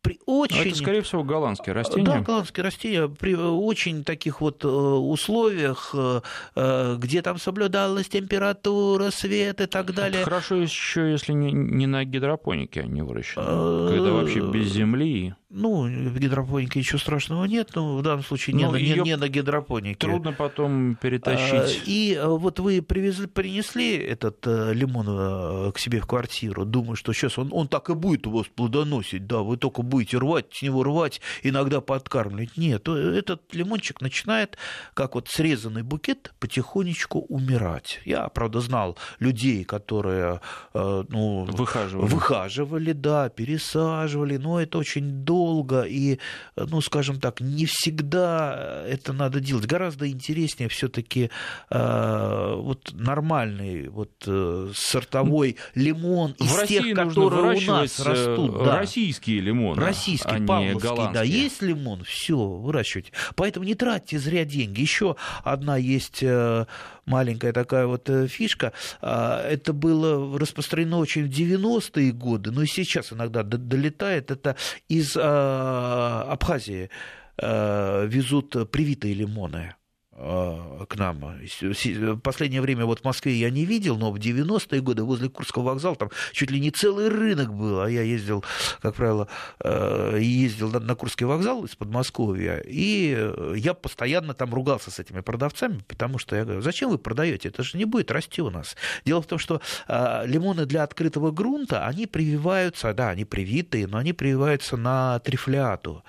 при 0.06 0.20
очень... 0.28 0.70
Это, 0.70 0.76
скорее 0.76 1.02
всего, 1.02 1.24
голландские 1.24 1.74
растения. 1.74 2.06
Да, 2.06 2.20
голландские 2.20 2.64
растения 2.64 3.08
при 3.08 3.34
очень 3.34 4.04
таких 4.04 4.40
вот 4.40 4.64
э, 4.64 4.68
условиях, 4.68 5.96
э, 5.96 6.22
э, 6.56 6.96
где 7.00 7.24
там 7.24 7.40
соблюдалась 7.40 8.08
температура, 8.08 9.10
свет 9.10 9.62
и 9.62 9.66
так 9.66 9.96
далее. 9.96 10.22
Это 10.22 10.30
хорошо 10.30 10.58
еще, 10.58 11.12
если 11.12 11.34
не 11.34 11.88
на 11.88 12.06
гидропонике 12.06 12.82
они 12.82 13.02
выращены, 13.02 13.44
когда 13.90 14.12
вообще 14.12 14.42
без 14.42 14.72
земли. 14.72 15.34
Ну, 15.50 15.84
в 15.84 16.20
гидропонике 16.20 16.80
ничего 16.80 17.00
страшного 17.00 17.46
нет, 17.46 17.70
но 17.76 17.98
в 17.98 18.02
данном 18.02 18.24
случае 18.24 18.56
не, 18.56 18.66
ну, 18.66 18.74
на, 18.74 18.76
не, 18.76 18.94
не 18.94 19.16
на 19.16 19.30
гидропонике. 19.30 19.98
Трудно 19.98 20.34
потом 20.34 20.96
перетащить. 21.02 21.84
И 21.86 22.20
вот 22.22 22.60
вы 22.60 22.82
привезли, 22.82 23.26
принесли 23.26 23.96
этот 23.96 24.46
лимон 24.46 25.72
к 25.72 25.80
себе 25.80 26.02
в 26.02 26.08
квартиру, 26.08 26.66
думаю, 26.66 26.96
что 26.96 27.14
сейчас 27.14 27.40
он, 27.40 27.50
он 27.52 27.68
так 27.70 27.90
и 27.90 27.94
будет 27.94 28.28
у 28.28 28.32
вас 28.32 28.48
плодоносить, 28.54 29.26
да, 29.28 29.40
вы 29.40 29.56
только 29.56 29.82
будете 29.82 29.95
рвать, 30.04 30.48
с 30.52 30.62
него 30.62 30.84
рвать, 30.84 31.22
иногда 31.44 31.82
подкармливать. 31.82 32.58
Нет, 32.58 32.88
этот 32.88 33.54
лимончик 33.54 34.02
начинает, 34.02 34.58
как 34.94 35.16
вот 35.16 35.28
срезанный 35.30 35.84
букет, 35.84 36.34
потихонечку 36.40 37.20
умирать. 37.20 38.00
Я, 38.06 38.28
правда, 38.30 38.60
знал 38.62 38.98
людей, 39.20 39.64
которые 39.64 40.42
э, 40.74 41.04
ну, 41.10 41.46
выхаживали. 41.46 42.08
выхаживали, 42.08 42.92
да, 42.92 43.30
пересаживали, 43.30 44.38
но 44.38 44.62
это 44.62 44.78
очень 44.78 45.24
долго, 45.24 45.84
и, 45.84 46.20
ну, 46.56 46.82
скажем 46.82 47.20
так, 47.20 47.42
не 47.42 47.66
всегда 47.66 48.84
это 48.88 49.14
надо 49.14 49.40
делать. 49.40 49.66
Гораздо 49.66 50.10
интереснее 50.10 50.70
все-таки 50.70 51.30
э, 51.70 52.56
вот 52.56 52.92
нормальный 52.94 53.88
вот 53.90 54.12
э, 54.28 54.72
сортовой 54.74 55.58
лимон 55.74 56.36
из 56.40 56.52
в 56.52 56.68
тех, 56.68 56.96
которые 56.96 57.58
у 57.58 57.72
нас 57.72 58.00
растут. 58.00 58.64
Да. 58.64 58.80
Российские 58.80 59.40
лимоны 59.40 59.82
российский, 59.86 60.36
а 60.36 60.46
павловский, 60.46 61.14
да, 61.14 61.24
есть 61.24 61.62
лимон, 61.62 62.04
все, 62.04 62.38
выращивайте. 62.38 63.12
Поэтому 63.36 63.66
не 63.66 63.76
тратьте 63.76 64.20
зря 64.20 64.46
деньги. 64.46 64.82
Еще 64.82 65.16
одна 65.44 65.78
есть 65.78 66.20
э, 66.22 66.66
маленькая 67.06 67.54
такая 67.54 67.88
вот 67.88 68.10
э, 68.10 68.28
фишка. 68.28 68.74
А, 69.02 69.48
это 69.48 69.74
было 69.74 70.38
распространено 70.38 70.98
очень 70.98 71.26
в 71.26 71.30
90-е 71.30 72.12
годы, 72.12 72.52
но 72.52 72.64
и 72.64 72.68
сейчас 72.68 73.14
иногда 73.14 73.44
долетает. 73.44 74.32
Это 74.32 74.56
из 74.88 75.16
а, 75.18 76.28
Абхазии 76.30 76.90
э, 77.38 78.08
везут 78.08 78.72
привитые 78.72 79.14
лимоны. 79.14 79.76
А, 80.18 80.86
к 80.86 80.96
нам. 80.96 81.20
В 81.20 82.18
последнее 82.20 82.62
время 82.62 82.86
вот 82.86 83.02
в 83.02 83.04
Москве 83.04 83.34
я 83.34 83.50
не 83.50 83.66
видел, 83.66 83.98
но 83.98 84.12
в 84.12 84.16
90-е 84.16 84.80
годы 84.80 85.04
возле 85.04 85.28
Курского 85.28 85.64
вокзала 85.64 85.98
там 85.98 86.10
чуть 86.32 86.52
ли 86.52 86.60
не 86.62 86.72
целый 86.72 87.10
рынок 87.10 87.54
был, 87.54 87.82
а 87.82 87.90
я 87.90 88.02
ездил, 88.02 88.44
как 88.82 88.96
правило, 88.96 89.28
э, 89.60 90.18
ездил 90.22 90.72
на 90.72 90.96
Курский 90.96 91.26
вокзал 91.26 91.66
из 91.66 91.76
Подмосковья, 91.76 92.64
и 92.66 93.30
я 93.56 93.74
постоянно 93.74 94.34
там 94.34 94.54
ругался 94.54 94.90
с 94.90 95.00
этими 95.00 95.20
продавцами, 95.20 95.84
потому 95.86 96.18
что 96.18 96.38
я 96.38 96.46
говорю, 96.46 96.62
зачем 96.62 96.92
вы 96.92 96.98
продаете, 96.98 97.50
это 97.50 97.64
же 97.64 97.78
не 97.78 97.84
будет 97.84 98.10
расти 98.10 98.42
у 98.42 98.50
нас. 98.50 98.78
Дело 99.04 99.22
в 99.22 99.28
том, 99.28 99.38
что 99.38 99.60
лимоны 99.88 100.66
для 100.66 100.84
открытого 100.84 101.32
грунта, 101.32 101.86
они 101.86 102.08
прививаются, 102.08 102.94
да, 102.94 103.10
они 103.10 103.26
привитые, 103.26 103.88
но 103.88 103.98
они 103.98 104.14
прививаются 104.14 104.78
на 104.78 105.20
трифляту. 105.20 106.04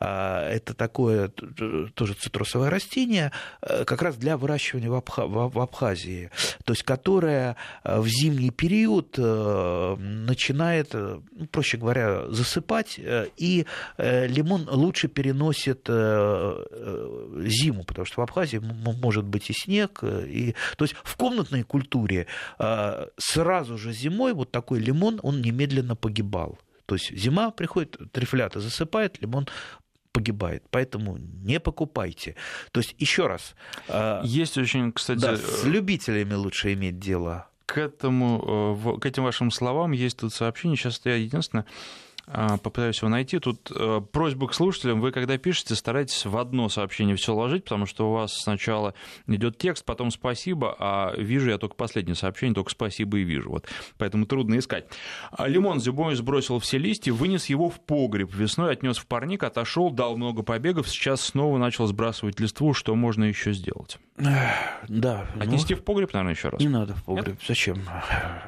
А, 0.00 0.48
это 0.48 0.74
такое 0.74 1.28
тоже 1.28 2.14
цитрусовое 2.14 2.70
растение, 2.70 3.32
э, 3.62 3.84
как 3.84 4.02
раз 4.02 4.16
для 4.16 4.36
выращивания 4.36 4.90
в, 4.90 4.94
Абха, 4.94 5.26
в 5.26 5.58
Абхазии, 5.58 6.30
то 6.64 6.72
есть 6.72 6.84
которое 6.84 7.56
э, 7.82 8.00
в 8.00 8.06
зимний 8.06 8.50
период 8.50 9.16
э, 9.18 9.96
начинает, 9.98 10.94
ну, 10.94 11.46
проще 11.50 11.78
говоря, 11.78 12.28
засыпать, 12.28 13.00
и 13.36 13.66
лимон 13.98 14.68
лучше 14.70 15.08
переносит 15.08 15.86
зиму, 15.86 17.84
потому 17.84 18.04
что 18.04 18.20
в 18.20 18.22
Абхазии 18.22 18.58
может 18.58 19.24
быть 19.24 19.50
и 19.50 19.52
снег, 19.52 20.02
и... 20.02 20.54
то 20.76 20.84
есть 20.84 20.94
в 21.02 21.16
комнатной 21.16 21.62
культуре 21.62 22.26
сразу 23.16 23.78
же 23.78 23.92
зимой 23.92 24.32
вот 24.32 24.50
такой 24.50 24.80
лимон, 24.80 25.20
он 25.22 25.40
немедленно 25.40 25.96
погибал. 25.96 26.58
То 26.86 26.94
есть 26.94 27.14
зима 27.14 27.50
приходит, 27.50 27.98
трифлята 28.12 28.60
засыпает, 28.60 29.20
лимон 29.20 29.46
погибает. 30.18 30.64
Поэтому 30.70 31.16
не 31.16 31.60
покупайте. 31.60 32.34
То 32.72 32.80
есть, 32.80 32.96
еще 32.98 33.28
раз. 33.28 33.54
А, 33.88 34.20
Есть 34.24 34.58
очень, 34.58 34.92
кстати... 34.92 35.20
Да, 35.20 35.36
с 35.36 35.64
любителями 35.64 36.34
лучше 36.34 36.72
иметь 36.72 36.98
дело. 36.98 37.46
К, 37.66 37.78
этому, 37.78 38.96
э, 38.96 39.00
к 39.00 39.06
этим 39.06 39.22
вашим 39.22 39.52
словам 39.52 39.92
есть 39.92 40.18
тут 40.18 40.34
сообщение. 40.34 40.76
Сейчас 40.76 41.00
я 41.04 41.14
единственное 41.14 41.66
попытаюсь 42.62 42.98
его 42.98 43.08
найти. 43.08 43.38
Тут 43.38 43.70
э, 43.74 44.00
просьба 44.12 44.48
к 44.48 44.54
слушателям. 44.54 45.00
Вы, 45.00 45.12
когда 45.12 45.38
пишете, 45.38 45.74
старайтесь 45.74 46.26
в 46.26 46.36
одно 46.36 46.68
сообщение 46.68 47.16
все 47.16 47.34
ложить, 47.34 47.64
потому 47.64 47.86
что 47.86 48.10
у 48.10 48.12
вас 48.12 48.34
сначала 48.36 48.94
идет 49.26 49.58
текст, 49.58 49.84
потом 49.84 50.10
спасибо, 50.10 50.76
а 50.78 51.14
вижу 51.16 51.50
я 51.50 51.58
только 51.58 51.74
последнее 51.74 52.14
сообщение, 52.14 52.54
только 52.54 52.70
спасибо 52.70 53.18
и 53.18 53.22
вижу. 53.22 53.50
Вот. 53.50 53.66
Поэтому 53.96 54.26
трудно 54.26 54.58
искать. 54.58 54.86
А, 55.30 55.48
лимон 55.48 55.80
зимой 55.80 56.14
сбросил 56.14 56.58
все 56.58 56.78
листья, 56.78 57.12
вынес 57.12 57.46
его 57.46 57.70
в 57.70 57.80
погреб. 57.80 58.34
Весной 58.34 58.72
отнес 58.72 58.98
в 58.98 59.06
парник, 59.06 59.42
отошел, 59.42 59.90
дал 59.90 60.16
много 60.16 60.42
побегов. 60.42 60.88
Сейчас 60.88 61.20
снова 61.22 61.58
начал 61.58 61.86
сбрасывать 61.86 62.40
листву. 62.40 62.74
Что 62.74 62.94
можно 62.94 63.24
еще 63.24 63.52
сделать? 63.52 63.98
Да. 64.18 65.26
Отнести 65.38 65.74
ну, 65.74 65.80
в 65.80 65.84
погреб, 65.84 66.12
наверное, 66.12 66.34
еще 66.34 66.48
раз. 66.48 66.60
Не 66.60 66.68
надо 66.68 66.94
в 66.94 67.04
погреб. 67.04 67.28
Нет? 67.28 67.38
Зачем? 67.46 67.82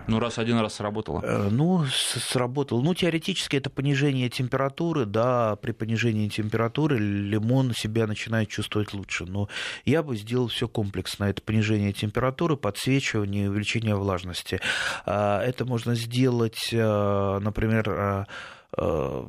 Ну, 0.09 0.19
раз 0.19 0.39
один 0.39 0.59
раз 0.59 0.75
сработало. 0.75 1.21
Э, 1.23 1.49
ну, 1.51 1.85
сработало. 1.87 2.81
Ну, 2.81 2.95
теоретически 2.95 3.57
это 3.57 3.71
понижение 3.71 4.29
температуры, 4.29 5.07
да, 5.07 5.57
при 5.57 5.73
понижении 5.73 6.29
температуры 6.29 6.99
лимон 6.99 7.73
себя 7.75 8.07
начинает 8.07 8.49
чувствовать 8.49 8.93
лучше. 8.95 9.27
Но 9.27 9.49
я 9.85 10.03
бы 10.03 10.17
сделал 10.17 10.49
все 10.49 10.67
комплексно. 10.67 11.25
Это 11.25 11.43
понижение 11.43 11.93
температуры, 11.93 12.57
подсвечивание, 12.57 13.49
увеличение 13.49 13.95
влажности. 13.95 14.61
А, 15.07 15.41
это 15.43 15.65
можно 15.65 15.95
сделать, 15.95 16.71
э, 16.73 17.39
например, 17.41 18.27
э, 18.77 19.25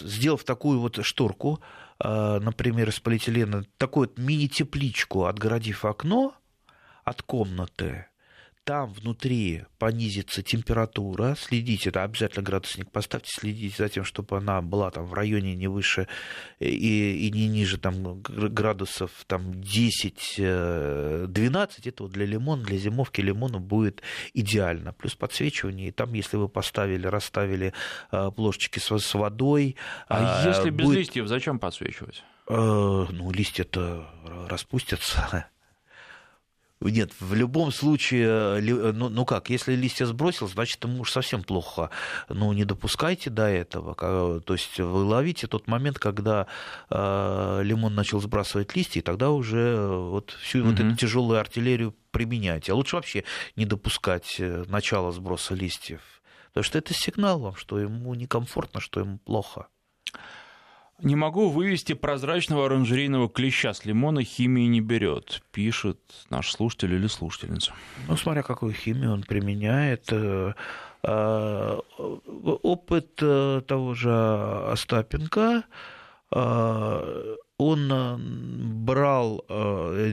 сделав 0.00 0.44
такую 0.44 0.80
вот 0.80 0.98
шторку, 1.02 1.60
например, 1.98 2.88
из 2.88 3.00
полиэтилена, 3.00 3.64
такую 3.78 4.08
вот 4.08 4.18
мини-тепличку, 4.18 5.24
отгородив 5.24 5.84
окно 5.84 6.34
от 7.04 7.22
комнаты, 7.22 8.06
там 8.66 8.92
внутри 8.92 9.64
понизится 9.78 10.42
температура, 10.42 11.36
следите, 11.38 11.90
это 11.90 12.02
обязательно 12.02 12.42
градусник 12.42 12.90
поставьте, 12.90 13.30
следите 13.32 13.76
за 13.78 13.88
тем, 13.88 14.02
чтобы 14.02 14.36
она 14.38 14.60
была 14.60 14.90
там 14.90 15.06
в 15.06 15.14
районе 15.14 15.54
не 15.54 15.68
выше 15.68 16.08
и, 16.58 17.28
и 17.28 17.30
не 17.30 17.46
ниже 17.46 17.78
там, 17.78 18.20
градусов 18.22 19.12
там, 19.28 19.52
10-12, 19.52 20.36
э, 20.38 21.28
это 21.88 22.02
вот 22.02 22.12
для 22.12 22.26
лимона, 22.26 22.64
для 22.64 22.76
зимовки 22.76 23.20
лимона 23.20 23.60
будет 23.60 24.02
идеально. 24.34 24.92
Плюс 24.92 25.14
подсвечивание, 25.14 25.88
и 25.88 25.92
там, 25.92 26.12
если 26.14 26.36
вы 26.36 26.48
поставили, 26.48 27.06
расставили 27.06 27.72
э, 28.10 28.30
плошечки 28.34 28.80
с, 28.80 28.98
с 28.98 29.14
водой... 29.14 29.76
А 30.08 30.42
э, 30.44 30.48
если 30.48 30.70
без 30.70 30.86
будет... 30.86 30.98
листьев, 30.98 31.28
зачем 31.28 31.60
подсвечивать? 31.60 32.24
Ну, 32.48 33.30
листья-то 33.30 34.10
распустятся. 34.48 35.46
Нет, 36.80 37.12
в 37.20 37.34
любом 37.34 37.72
случае, 37.72 38.60
ну, 38.92 39.08
ну 39.08 39.24
как, 39.24 39.48
если 39.48 39.74
листья 39.74 40.04
сбросил, 40.04 40.46
значит, 40.46 40.84
ему 40.84 41.00
уж 41.00 41.10
совсем 41.10 41.42
плохо. 41.42 41.90
Ну, 42.28 42.52
не 42.52 42.64
допускайте 42.64 43.30
до 43.30 43.48
этого. 43.48 43.94
То 44.40 44.52
есть 44.52 44.78
вы 44.78 45.04
ловите 45.04 45.46
тот 45.46 45.68
момент, 45.68 45.98
когда 45.98 46.46
э, 46.90 47.60
лимон 47.64 47.94
начал 47.94 48.20
сбрасывать 48.20 48.76
листья, 48.76 49.00
и 49.00 49.02
тогда 49.02 49.30
уже 49.30 49.86
вот 49.86 50.36
всю 50.42 50.60
угу. 50.60 50.70
вот 50.70 50.80
эту 50.80 50.94
тяжелую 50.96 51.40
артиллерию 51.40 51.94
применяйте. 52.10 52.72
А 52.72 52.74
лучше 52.74 52.96
вообще 52.96 53.24
не 53.56 53.64
допускать 53.64 54.36
э, 54.38 54.64
начала 54.68 55.12
сброса 55.12 55.54
листьев. 55.54 56.00
Потому 56.48 56.64
что 56.64 56.78
это 56.78 56.92
сигнал 56.92 57.40
вам, 57.40 57.56
что 57.56 57.78
ему 57.78 58.14
некомфортно, 58.14 58.80
что 58.80 59.00
ему 59.00 59.18
плохо. 59.18 59.68
Не 61.02 61.14
могу 61.14 61.50
вывести 61.50 61.92
прозрачного 61.92 62.66
оранжерейного 62.66 63.28
клеща 63.28 63.74
с 63.74 63.84
лимона, 63.84 64.24
химии 64.24 64.66
не 64.66 64.80
берет, 64.80 65.42
пишет 65.52 65.98
наш 66.30 66.50
слушатель 66.50 66.94
или 66.94 67.06
слушательница. 67.06 67.72
Ну, 68.08 68.16
смотря 68.16 68.42
какую 68.42 68.72
химию 68.72 69.12
он 69.12 69.22
применяет. 69.22 70.10
Э, 70.10 70.54
э, 71.02 71.80
опыт 72.62 73.18
э, 73.20 73.60
того 73.66 73.94
же 73.94 74.10
Остапенко, 74.10 75.64
он 77.58 78.84
брал, 78.84 79.44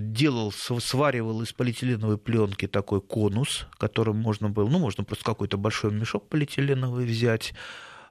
делал, 0.01 0.51
сваривал 0.51 1.41
из 1.41 1.51
полиэтиленовой 1.53 2.17
пленки 2.17 2.67
такой 2.67 3.01
конус, 3.01 3.67
которым 3.77 4.17
можно 4.17 4.49
было, 4.49 4.69
ну, 4.69 4.77
можно 4.79 5.03
просто 5.03 5.25
какой-то 5.25 5.57
большой 5.57 5.91
мешок 5.91 6.29
полиэтиленовый 6.29 7.05
взять, 7.05 7.53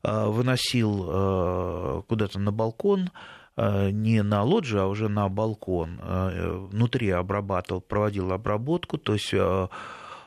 выносил 0.02 1.06
э, 1.08 2.02
куда-то 2.08 2.38
на 2.38 2.52
балкон, 2.52 3.10
э, 3.56 3.90
не 3.90 4.22
на 4.22 4.42
лоджию, 4.42 4.82
а 4.82 4.86
уже 4.86 5.08
на 5.08 5.28
балкон. 5.28 6.00
Внутри 6.02 7.10
обрабатывал, 7.10 7.80
проводил 7.80 8.32
обработку, 8.32 8.98
то 8.98 9.14
есть 9.14 9.34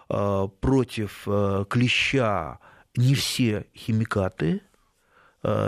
против 0.07 1.23
клеща 1.69 2.59
не 2.95 3.15
все 3.15 3.65
химикаты. 3.75 4.61
Э, 4.61 4.74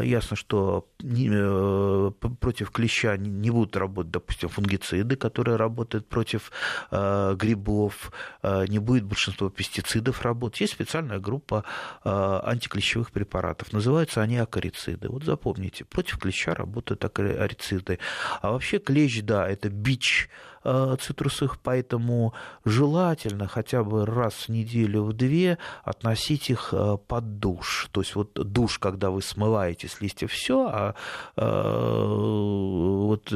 ясно, 0.03 0.36
что 0.36 0.88
э, 1.03 2.11
против 2.39 2.71
клеща 2.71 3.17
не 3.17 3.51
будут 3.51 3.75
работать, 3.75 4.11
допустим, 4.11 4.49
фунгициды, 4.49 5.15
которые 5.15 5.57
работают 5.57 6.07
против 6.07 6.51
э, 6.91 7.36
грибов, 7.36 8.11
не 8.43 8.80
будет 8.80 9.03
большинство 9.03 9.49
пестицидов 9.49 10.21
работать. 10.21 10.61
Есть 10.61 10.73
специальная 10.73 11.19
группа 11.19 11.63
антиклещевых 12.03 13.11
препаратов. 13.11 13.73
Называются 13.73 14.21
они 14.21 14.38
акарициды. 14.38 15.09
Вот 15.09 15.23
запомните, 15.23 15.86
против 15.86 16.19
клеща 16.19 16.53
работают 16.53 17.03
акарициды. 17.03 17.99
А 18.41 18.51
вообще 18.51 18.80
клещ, 18.80 19.21
да, 19.21 19.47
это 19.47 19.69
бич 19.69 20.30
Э, 20.57 20.57
цитрусовых, 20.99 21.59
поэтому 21.59 22.34
желательно 22.65 23.47
хотя 23.47 23.84
бы 23.84 24.05
раз 24.05 24.34
в 24.34 24.49
неделю, 24.49 25.03
в 25.03 25.13
две 25.13 25.57
относить 25.84 26.49
их 26.49 26.70
э, 26.72 26.97
под 27.07 27.39
душ. 27.39 27.88
То 27.91 28.01
есть 28.01 28.15
вот 28.15 28.34
душ, 28.34 28.80
когда 28.80 29.09
вы 29.09 29.22
смываете 29.22 29.88
с 29.88 30.01
листьев 30.01 30.32
все, 30.32 30.68
а 30.68 30.95
э, 31.36 32.03
вот 32.05 33.34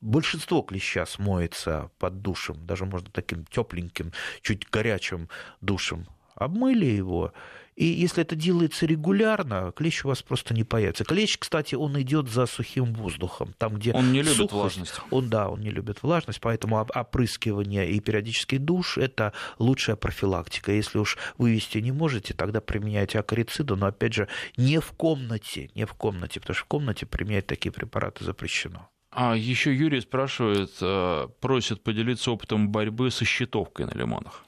большинство 0.00 0.62
клеща 0.62 1.06
смоется 1.06 1.90
под 1.98 2.22
душем, 2.22 2.66
даже 2.66 2.84
можно 2.84 3.08
таким 3.10 3.44
тепленьким, 3.46 4.12
чуть 4.42 4.68
горячим 4.70 5.28
душем. 5.60 6.06
Обмыли 6.34 6.86
его, 6.86 7.32
и 7.76 7.86
если 7.86 8.22
это 8.22 8.36
делается 8.36 8.86
регулярно, 8.86 9.72
клещ 9.72 10.04
у 10.04 10.08
вас 10.08 10.22
просто 10.22 10.54
не 10.54 10.62
появится. 10.64 11.04
Клещ, 11.04 11.38
кстати, 11.38 11.74
он 11.74 12.00
идет 12.00 12.28
за 12.28 12.46
сухим 12.46 12.92
воздухом. 12.94 13.54
Там, 13.58 13.74
где 13.74 13.92
он 13.92 14.12
не 14.12 14.22
любит 14.22 14.36
сухость, 14.36 14.52
влажность. 14.52 15.00
Он, 15.10 15.28
да, 15.28 15.48
он 15.48 15.60
не 15.60 15.70
любит 15.70 16.02
влажность, 16.02 16.40
поэтому 16.40 16.78
опрыскивание 16.78 17.90
и 17.90 17.98
периодический 18.00 18.58
душ– 18.58 18.96
это 18.98 19.32
лучшая 19.58 19.96
профилактика. 19.96 20.72
Если 20.72 20.98
уж 20.98 21.18
вывести 21.36 21.78
не 21.78 21.90
можете, 21.90 22.32
тогда 22.32 22.60
применяйте 22.60 23.18
акарициды, 23.18 23.74
но, 23.74 23.86
опять 23.86 24.14
же, 24.14 24.28
не 24.56 24.80
в 24.80 24.92
комнате, 24.92 25.70
не 25.74 25.84
в 25.84 25.94
комнате, 25.94 26.40
потому 26.40 26.54
что 26.54 26.64
в 26.64 26.68
комнате 26.68 27.06
применять 27.06 27.46
такие 27.46 27.72
препараты 27.72 28.24
запрещено. 28.24 28.88
А 29.10 29.36
еще 29.36 29.72
Юрий 29.72 30.00
спрашивает, 30.00 30.72
э, 30.80 31.28
просит 31.40 31.82
поделиться 31.82 32.32
опытом 32.32 32.70
борьбы 32.70 33.10
со 33.12 33.24
щитовкой 33.24 33.86
на 33.86 33.92
лимонах. 33.92 34.44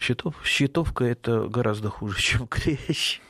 Щитов, 0.00 0.34
щитовка 0.44 1.04
это 1.04 1.46
гораздо 1.46 1.90
хуже, 1.90 2.18
чем 2.20 2.46
клещ. 2.46 3.20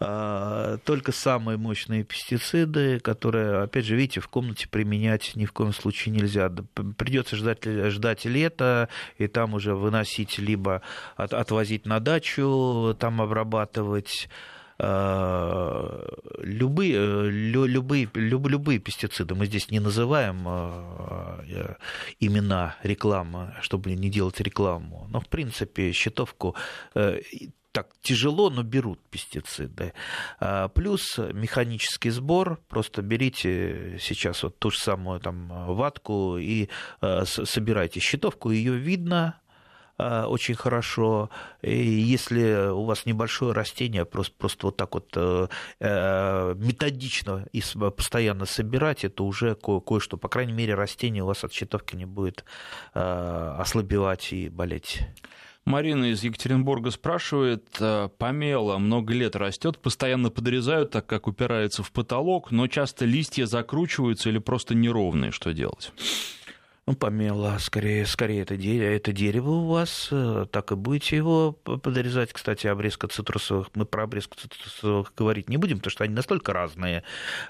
А, 0.00 0.78
только 0.78 1.12
самые 1.12 1.58
мощные 1.58 2.02
пестициды, 2.04 2.98
которые, 3.00 3.62
опять 3.62 3.84
же, 3.84 3.94
видите, 3.94 4.20
в 4.20 4.28
комнате 4.28 4.66
применять 4.66 5.36
ни 5.36 5.44
в 5.44 5.52
коем 5.52 5.72
случае 5.72 6.14
нельзя. 6.14 6.50
Придется 6.96 7.36
ждать, 7.36 7.64
ждать 7.64 8.24
лета, 8.24 8.88
и 9.18 9.28
там 9.28 9.54
уже 9.54 9.74
выносить, 9.74 10.38
либо 10.38 10.82
от, 11.16 11.34
отвозить 11.34 11.86
на 11.86 12.00
дачу, 12.00 12.96
там 12.98 13.20
обрабатывать 13.20 14.28
любые, 16.42 16.94
э, 16.96 17.28
любые, 17.30 18.08
любые 18.14 18.78
пестициды, 18.78 19.34
мы 19.34 19.46
здесь 19.46 19.70
не 19.70 19.80
называем 19.80 20.46
э, 20.46 21.74
имена 22.20 22.76
рекламы, 22.82 23.54
чтобы 23.60 23.92
не 23.92 24.10
делать 24.10 24.40
рекламу, 24.40 25.06
но 25.10 25.20
в 25.20 25.28
принципе 25.28 25.92
щитовку 25.92 26.56
так 27.72 27.86
тяжело, 28.02 28.50
но 28.50 28.64
берут 28.64 28.98
пестициды. 29.10 29.92
Плюс 30.74 31.18
механический 31.18 32.10
сбор. 32.10 32.58
Просто 32.68 33.00
берите 33.00 33.96
сейчас 34.00 34.42
вот 34.42 34.58
ту 34.58 34.72
же 34.72 34.78
самую 34.78 35.20
там 35.20 35.46
ватку 35.76 36.36
и 36.36 36.68
собирайте 37.00 38.00
щитовку. 38.00 38.50
Ее 38.50 38.76
видно, 38.76 39.40
Э, 39.49 39.49
очень 40.26 40.54
хорошо. 40.54 41.30
И 41.62 41.76
если 41.76 42.70
у 42.70 42.84
вас 42.84 43.06
небольшое 43.06 43.52
растение, 43.52 44.04
просто, 44.04 44.34
просто 44.36 44.66
вот 44.66 44.76
так 44.76 44.94
вот 44.94 45.12
э, 45.16 45.48
э, 45.80 46.54
методично 46.56 47.46
и 47.52 47.62
постоянно 47.96 48.46
собирать, 48.46 49.04
это 49.04 49.22
уже 49.24 49.54
кое-что. 49.54 50.16
По 50.16 50.28
крайней 50.28 50.52
мере, 50.52 50.74
растение 50.74 51.22
у 51.22 51.26
вас 51.26 51.44
от 51.44 51.52
щитовки 51.52 51.96
не 51.96 52.06
будет 52.06 52.44
ослабевать 52.92 54.32
и 54.32 54.48
болеть. 54.48 55.02
Марина 55.64 56.06
из 56.06 56.22
Екатеринбурга 56.24 56.90
спрашивает, 56.90 57.64
помело 58.18 58.78
много 58.78 59.12
лет 59.12 59.36
растет, 59.36 59.78
постоянно 59.78 60.30
подрезают, 60.30 60.90
так 60.90 61.06
как 61.06 61.26
упирается 61.26 61.82
в 61.82 61.92
потолок, 61.92 62.50
но 62.50 62.66
часто 62.66 63.04
листья 63.04 63.46
закручиваются 63.46 64.30
или 64.30 64.38
просто 64.38 64.74
неровные, 64.74 65.30
что 65.30 65.52
делать? 65.52 65.92
Ну, 66.90 66.96
помело, 66.96 67.56
скорее, 67.60 68.04
скорее 68.04 68.42
это, 68.42 68.56
дерево, 68.56 68.90
это 68.90 69.12
дерево 69.12 69.50
у 69.50 69.66
вас, 69.68 70.08
э, 70.10 70.46
так 70.50 70.72
и 70.72 70.74
будете 70.74 71.16
его 71.16 71.52
подрезать. 71.52 72.32
Кстати, 72.32 72.66
обрезка 72.66 73.06
цитрусовых, 73.06 73.68
мы 73.74 73.84
про 73.84 74.04
обрезку 74.04 74.36
цитрусовых 74.36 75.12
говорить 75.16 75.48
не 75.48 75.56
будем, 75.56 75.76
потому 75.76 75.92
что 75.92 76.02
они 76.02 76.14
настолько 76.14 76.52
разные, 76.52 77.04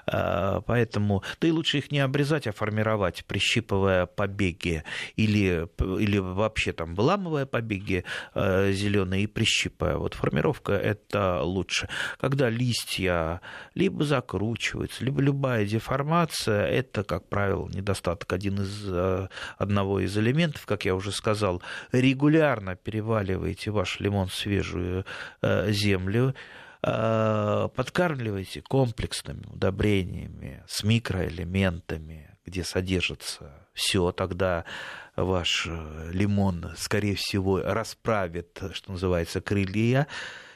э, 0.05 0.61
поэтому, 0.65 1.23
да 1.39 1.47
и 1.47 1.51
лучше 1.51 1.79
их 1.79 1.91
не 1.91 1.99
обрезать, 1.99 2.45
а 2.45 2.51
формировать, 2.51 3.25
прищипывая 3.25 4.05
побеги 4.05 4.83
или, 5.15 5.67
или 5.79 6.17
вообще 6.19 6.71
там 6.71 6.93
выламывая 6.93 7.47
побеги 7.47 8.03
э, 8.35 8.71
зеленые 8.73 9.23
и 9.23 9.27
прищипывая. 9.27 9.97
Вот 9.97 10.13
формировка 10.13 10.73
это 10.73 11.41
лучше. 11.41 11.89
Когда 12.19 12.47
листья 12.47 13.41
либо 13.73 14.03
закручиваются, 14.03 15.03
либо 15.03 15.19
любая 15.19 15.65
деформация, 15.65 16.67
это, 16.67 17.03
как 17.03 17.27
правило, 17.27 17.67
недостаток 17.69 18.31
один 18.33 18.61
из 18.61 19.30
одного 19.57 19.99
из 19.99 20.17
элементов, 20.17 20.65
как 20.65 20.85
я 20.85 20.95
уже 20.95 21.11
сказал, 21.11 21.61
регулярно 21.91 22.75
переваливаете 22.75 23.71
ваш 23.71 23.99
лимон 23.99 24.27
в 24.27 24.35
свежую 24.35 25.05
э, 25.41 25.71
землю, 25.71 26.35
э, 26.83 27.69
подкармливайте 27.75 28.61
комплексными 28.61 29.45
удобрениями 29.47 30.63
с 30.67 30.83
микроэлементами, 30.83 32.37
где 32.45 32.63
содержится 32.63 33.67
все, 33.73 34.11
тогда 34.11 34.65
ваш 35.15 35.67
э, 35.67 36.11
лимон, 36.11 36.73
скорее 36.77 37.15
всего, 37.15 37.61
расправит, 37.61 38.61
что 38.73 38.91
называется, 38.91 39.41
крылья 39.41 40.07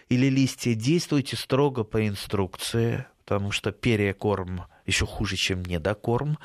или 0.10 0.28
листья. 0.28 0.74
Действуйте 0.76 1.36
строго 1.36 1.84
по 1.84 2.08
инструкции, 2.08 3.06
потому 3.24 3.52
что 3.52 3.72
перекорм 3.72 4.66
еще 4.86 5.06
хуже, 5.06 5.36
чем 5.36 5.64
недокорм. 5.64 6.38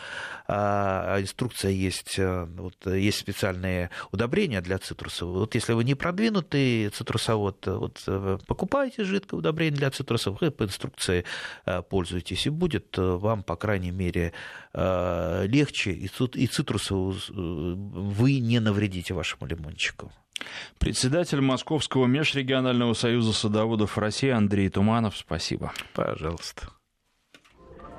А, 0.46 1.14
а 1.16 1.20
инструкция 1.20 1.70
есть, 1.70 2.18
э, 2.18 2.44
вот, 2.44 2.86
есть 2.86 3.18
специальные 3.18 3.90
удобрения 4.12 4.60
для 4.60 4.78
цитрусов. 4.78 5.28
Вот 5.28 5.54
если 5.54 5.72
вы 5.72 5.84
не 5.84 5.94
продвинутый 5.94 6.88
цитрусовод, 6.88 7.66
вот, 7.66 8.02
э, 8.06 8.38
покупайте 8.46 9.04
жидкое 9.04 9.38
удобрение 9.38 9.78
для 9.78 9.90
цитрусов, 9.90 10.42
и 10.42 10.50
по 10.50 10.64
инструкции 10.64 11.24
э, 11.66 11.82
пользуйтесь, 11.82 12.46
и 12.46 12.50
будет 12.50 12.96
вам, 12.96 13.42
по 13.42 13.56
крайней 13.56 13.90
мере, 13.90 14.32
легче, 14.72 15.92
и 15.92 16.46
цитрусову 16.46 17.14
вы 17.28 18.38
не 18.38 18.60
навредите 18.60 19.14
вашему 19.14 19.46
лимончику. 19.46 20.12
Председатель 20.78 21.40
Московского 21.40 22.06
межрегионального 22.06 22.94
союза 22.94 23.32
садоводов 23.32 23.98
России 23.98 24.30
Андрей 24.30 24.68
Туманов, 24.68 25.16
спасибо. 25.16 25.72
Пожалуйста. 25.94 26.68